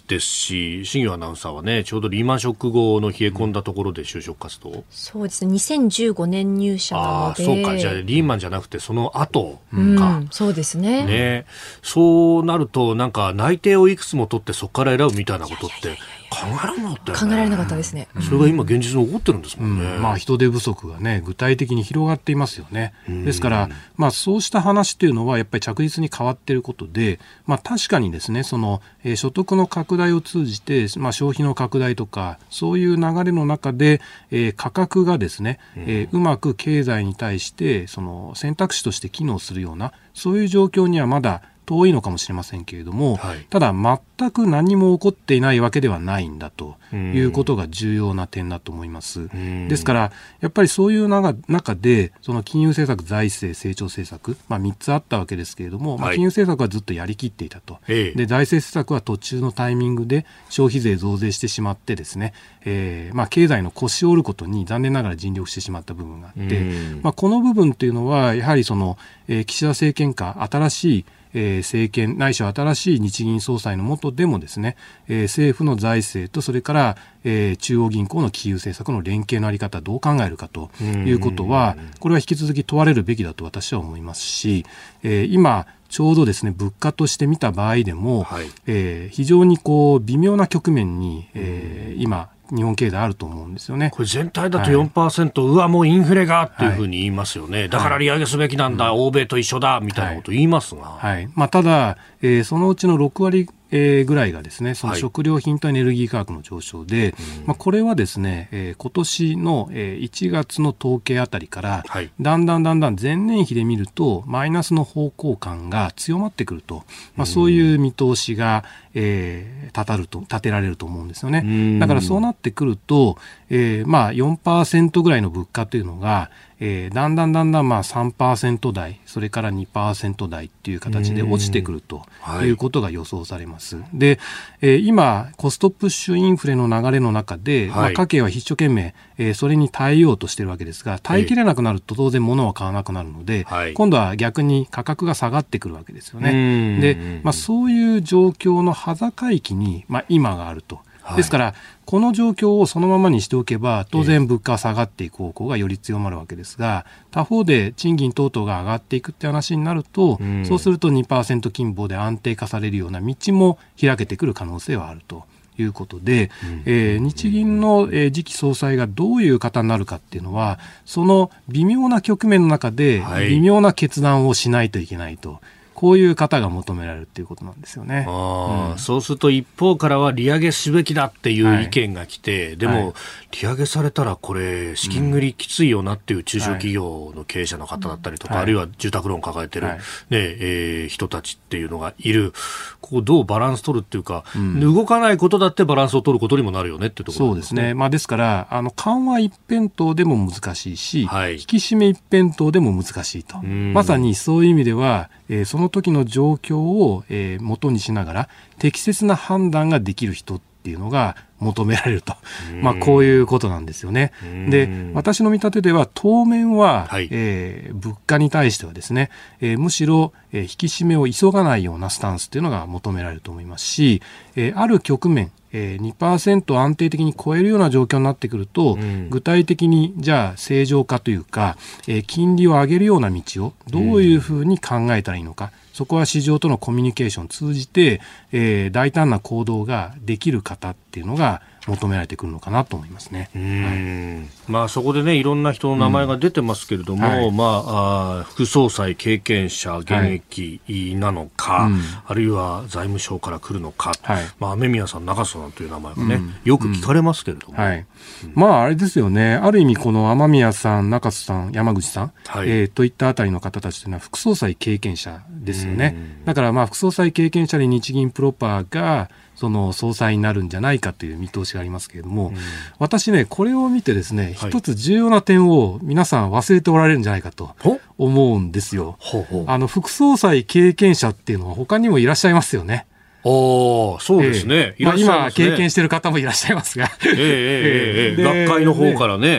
[0.07, 7.45] ですし、はい、新業アナウンサーはね、ちょうどリーマンショック後の冷え込んだところで就職活動、そうですね、2015年入社なので。
[7.45, 9.77] そうか、じゃあリーマンじゃなくてその後か。
[9.77, 11.05] うん、そうですね。
[11.05, 11.45] ね。
[11.81, 15.97] そうなると、なんか内定をいくつも取ってそこから選ぶみたいなことって
[16.29, 17.23] 考えられなかったよね。
[17.23, 18.07] 考えられなかったですね。
[18.21, 19.85] それが今現実に起こってるんですもんね。
[19.85, 22.93] うん、まあ人手不足がね、具体的に広がっていますよね。
[23.07, 43.45] ですから、まあそうした話っていうのはやっぱり着実に変わっていることで、まあ確かにですね、その、えー、所得の拡大を通じて、まあ消費の拡大とか、そういう流れの中で、えー、価格がですね、えー、うまく経済に対して、その選択肢として機能するような、そういう状況にはまだ遠いのかもしれませんけれども、はい。
[43.47, 49.29] ただ全く何も起こっていないわけではないんだということが重要な点だと思います。
[49.37, 49.67] ん。
[49.67, 50.11] ですから、
[50.41, 56.15] やっぱりそういう中中で、その金融政策、財政、成長政策、まあ、3つあったわけですけれども、まあ、はい。
[56.15, 58.17] 金融政策はずっとやりきっていたと、ええ。
[58.17, 62.33] で財政政策は途中のタイミングで消費税増税してしまってですね、
[62.65, 66.63] えーまあ、経済の腰を折ることに残念ながら尽力してしまった部分があって、う
[66.97, 66.99] ん。
[67.03, 68.97] まあ、この部分っていうのはやはりその、
[69.27, 74.75] えー岸田政権下新しいえー政権ないしは新しい日銀総裁の下でもですね、
[75.07, 84.65] えー政府の財政とそれから、えー中央銀行の金融政策の連携のあり方どう考えるかということはこれは引き続き問われるべきだと私は思いますし、
[85.03, 88.45] えー今ちょうどですね物価として見た場合でも、はい。
[88.67, 93.91] えー非常にこう微妙な局面に、えー今日本経済あると思うんですよね。
[93.91, 94.71] これ全体だとはい。
[94.71, 101.29] 4%、うわ、もうインフレがっていうふうに言いますよね、だから利上げすべきなんだ、欧米と一緒だみたいなこと言いますが、はい。
[101.35, 107.13] まあ、ただ、えーそのうちの6割、えーぐらいがですねそのはい食料品とエネルギー価格の上昇で、
[107.45, 112.11] まあ、これはですね、えー今年の、えー1月の統計あたりから、はい。
[112.19, 116.83] だんだんだんだん前年比で見るとマイナスの方向感が強まってくると、
[117.15, 118.63] まあ、そういう見通しが、
[118.93, 121.43] えー立たると立てられると思うんですよね。
[121.45, 123.17] うんだからそうなってくると、
[123.51, 133.77] えーまあ4%ぐらいの物価というのが、えーだんだんだんだんまあ3%台、それから2%台っていう形で落ちてくるとはいいうことが予想されます。
[133.93, 134.19] で、
[134.61, 146.79] えー今、コストプッシュインフレの流れの中で、まあ、はい家計は一生懸命、えーそれに耐えようとしてるわけですが、耐えきれなくなると当然物は買わなくなるので、はい今度は逆に価格が下がってくるわけですようんね。
[146.81, 150.77] で、まあ、そういう状況の端境期に、まあ、今があると。
[150.77, 151.55] はいですから、
[151.85, 165.23] この状況をそのままにしておけば、当然物価は下がっていく方向がより強まるわけですが、他方で賃金等々が上がっていくって話になると、うんそうすると2%金棒で安定化されるような道も開けてくる可能性はあると。
[165.57, 166.31] いうことで、
[166.65, 175.41] えー日銀の、えー次期総裁がどういう方になるかっていうのは、その微妙な局面の中ではい、微妙な決断をしないといけないと。
[175.79, 178.03] こういう方が求められるっていうことなんですよね。
[178.05, 182.93] あーそうすると一方からは利上げすべきだっていう意見が来て、でも、はい。
[183.31, 188.43] 利上げされたらこれ資金繰りきついよなっていう中小企業の経営者の方だったりとか、はい。
[188.43, 189.77] あるいは住宅ローン抱えてる、はい。
[189.77, 192.33] ねえー人たちっていうのがいる。
[192.81, 194.25] ここどうバランス取るっていうか、
[194.59, 197.73] 動かないことだってバランスを取ることにもなるよねっていうところそうですね。
[197.73, 201.35] まあですから、あの、緩和一辺倒でも難しいし、はい。
[201.35, 203.39] 引き締め一辺倒でも難しいと。
[203.41, 203.71] ん。
[203.73, 212.15] まさにそういう意味では、えーその時の状況を、えー元にしながら、適切な判断ができる人っていうのが求められると。
[212.61, 214.11] まあこういうことなんですよね。
[214.49, 219.09] で、私の見立てでは、当面は、はいえー物価に対してはですね、
[219.39, 224.01] えーむしろ、えー引き締めを急がないようなスタンスっていうのが求められると思いますし、
[224.35, 231.57] えーある局面、えー2%安定的に超えるような状況になってくると、ん具体的にじゃあ正常化というか、
[231.87, 238.01] えー金利を上げるような道をどういうふうに考えたらいいのか、そこは市場とのコミュニケーションを通じて、
[238.33, 243.29] えー大胆な行動ができる方っていうのが求められてくるのかなと思いますね。
[243.35, 244.29] うん。
[244.47, 247.31] まあ、そこでね、いろんな人の名前が出てますけれども、はい。
[247.31, 250.59] まあ、あー副総裁経験者、現役
[250.95, 251.81] なのか、うん。
[252.07, 254.25] あるいは財務省から来るのか、はい。
[254.39, 257.85] まあ、雨宮さん、中曽さんという名前がね、よく聞かれますけれども、はい。
[258.33, 259.35] まあ、あれですよね。
[259.35, 262.49] ある意味、この雨宮さん、中洲さん、山口さん、はい。
[262.49, 266.21] えーといったあたりの方たちというのは、副総裁経験者ですよね。
[266.25, 269.09] だから、まあ、副総裁経験者に日銀プロパーが、
[269.39, 272.33] その総裁になるんじゃないかという見通しがありますけれども、
[272.77, 274.49] 私ね、これを見てですね、はい。
[274.49, 278.97] 一つ重要な点を皆さん忘れておられるんじゃないかとほ思うんですよ。
[278.99, 279.45] ほうほう。
[279.47, 282.85] あの、副総裁経験者っていうのは他にもいらっしゃいますよね。
[283.23, 284.83] おーそうですね、ええ。
[284.83, 285.45] いらっしゃいますね。
[285.45, 286.89] 今、経験してる方もいらっしゃいますが。
[287.05, 289.37] ええええええで学会の方からね、ええ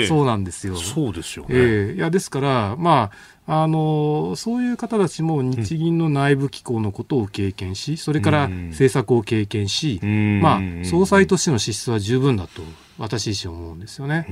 [0.00, 0.06] ええ。
[0.06, 0.76] そうなんですよ。
[0.76, 1.48] そうですよね。
[1.52, 1.96] ええ。
[1.96, 3.16] いやですから、まあ、
[3.52, 8.68] あのそういう方たちも日銀の内部機構のことを経験し、それからうん。
[8.68, 10.40] 政策を経験し、うん。
[10.40, 12.62] まあ、総裁としての資質は十分だと
[12.96, 14.26] 私自身思うんですよね。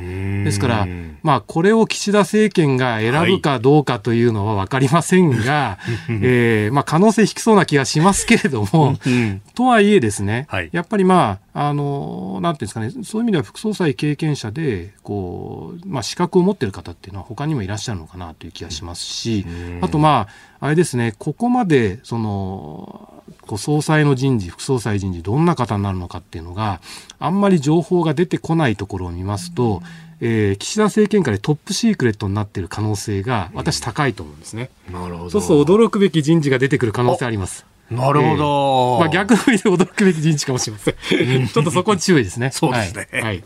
[0.45, 0.87] ですから、
[1.25, 9.43] まあ、これを岸田政権が選ぶかどうかというのは分かりませんが、えーまあ、可能性低そうな気がしますけれども、うん。
[9.55, 10.69] とはいえですね、はい。
[10.71, 19.44] やっぱりまあ、あの、なんていうんですかね、そういう意味では副総裁経験者で、こう、まあ資格を持っている方っていうのは他にもいらっしゃるのかなという気がしますし、
[19.80, 20.28] あとま
[20.61, 26.80] あ、あれですね、ここまで、その、こう総裁の人事、副総裁人事、どんな方になるのかっていうのが、
[27.18, 29.82] あんまり情報が出てこないところを見ますと、
[30.20, 34.70] えー、岸田政権下でトップシークレットになっている可能性が、私、高いと思うんですね。
[34.92, 35.30] なるほど。
[35.30, 37.66] そうすると驚くべき人事が出てくる可能性あります。
[37.91, 38.36] なるほど。
[38.36, 41.49] えー、まあ逆の意味で驚くべき人事かもしれません。
[41.49, 42.51] ちょっとそこに注意ですね。
[42.53, 43.09] そうですね。
[43.12, 43.22] はい。
[43.22, 43.45] はい、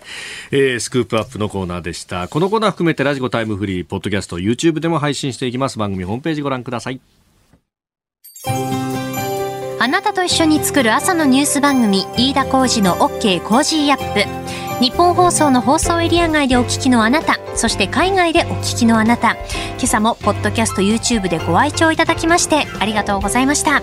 [0.51, 2.28] えー、スクープアップのコーナーでした。
[2.28, 5.78] このコーナー含めてラジコタイムフリー、ポッドキャスト、YouTube でも配信していきます。
[5.78, 7.01] 番組ホームページご覧ください。
[9.78, 14.53] あなたと一緒に作る朝のニュース番組、飯田浩司の OK Cozy Up。
[14.82, 19.36] ニッポン放送の放送エリア外でお聞きのあなた、そして海外でお聞きのあなた、
[19.76, 23.82] 今朝もポッドキャスト YouTube でご愛聴いただきましてありがとうございました。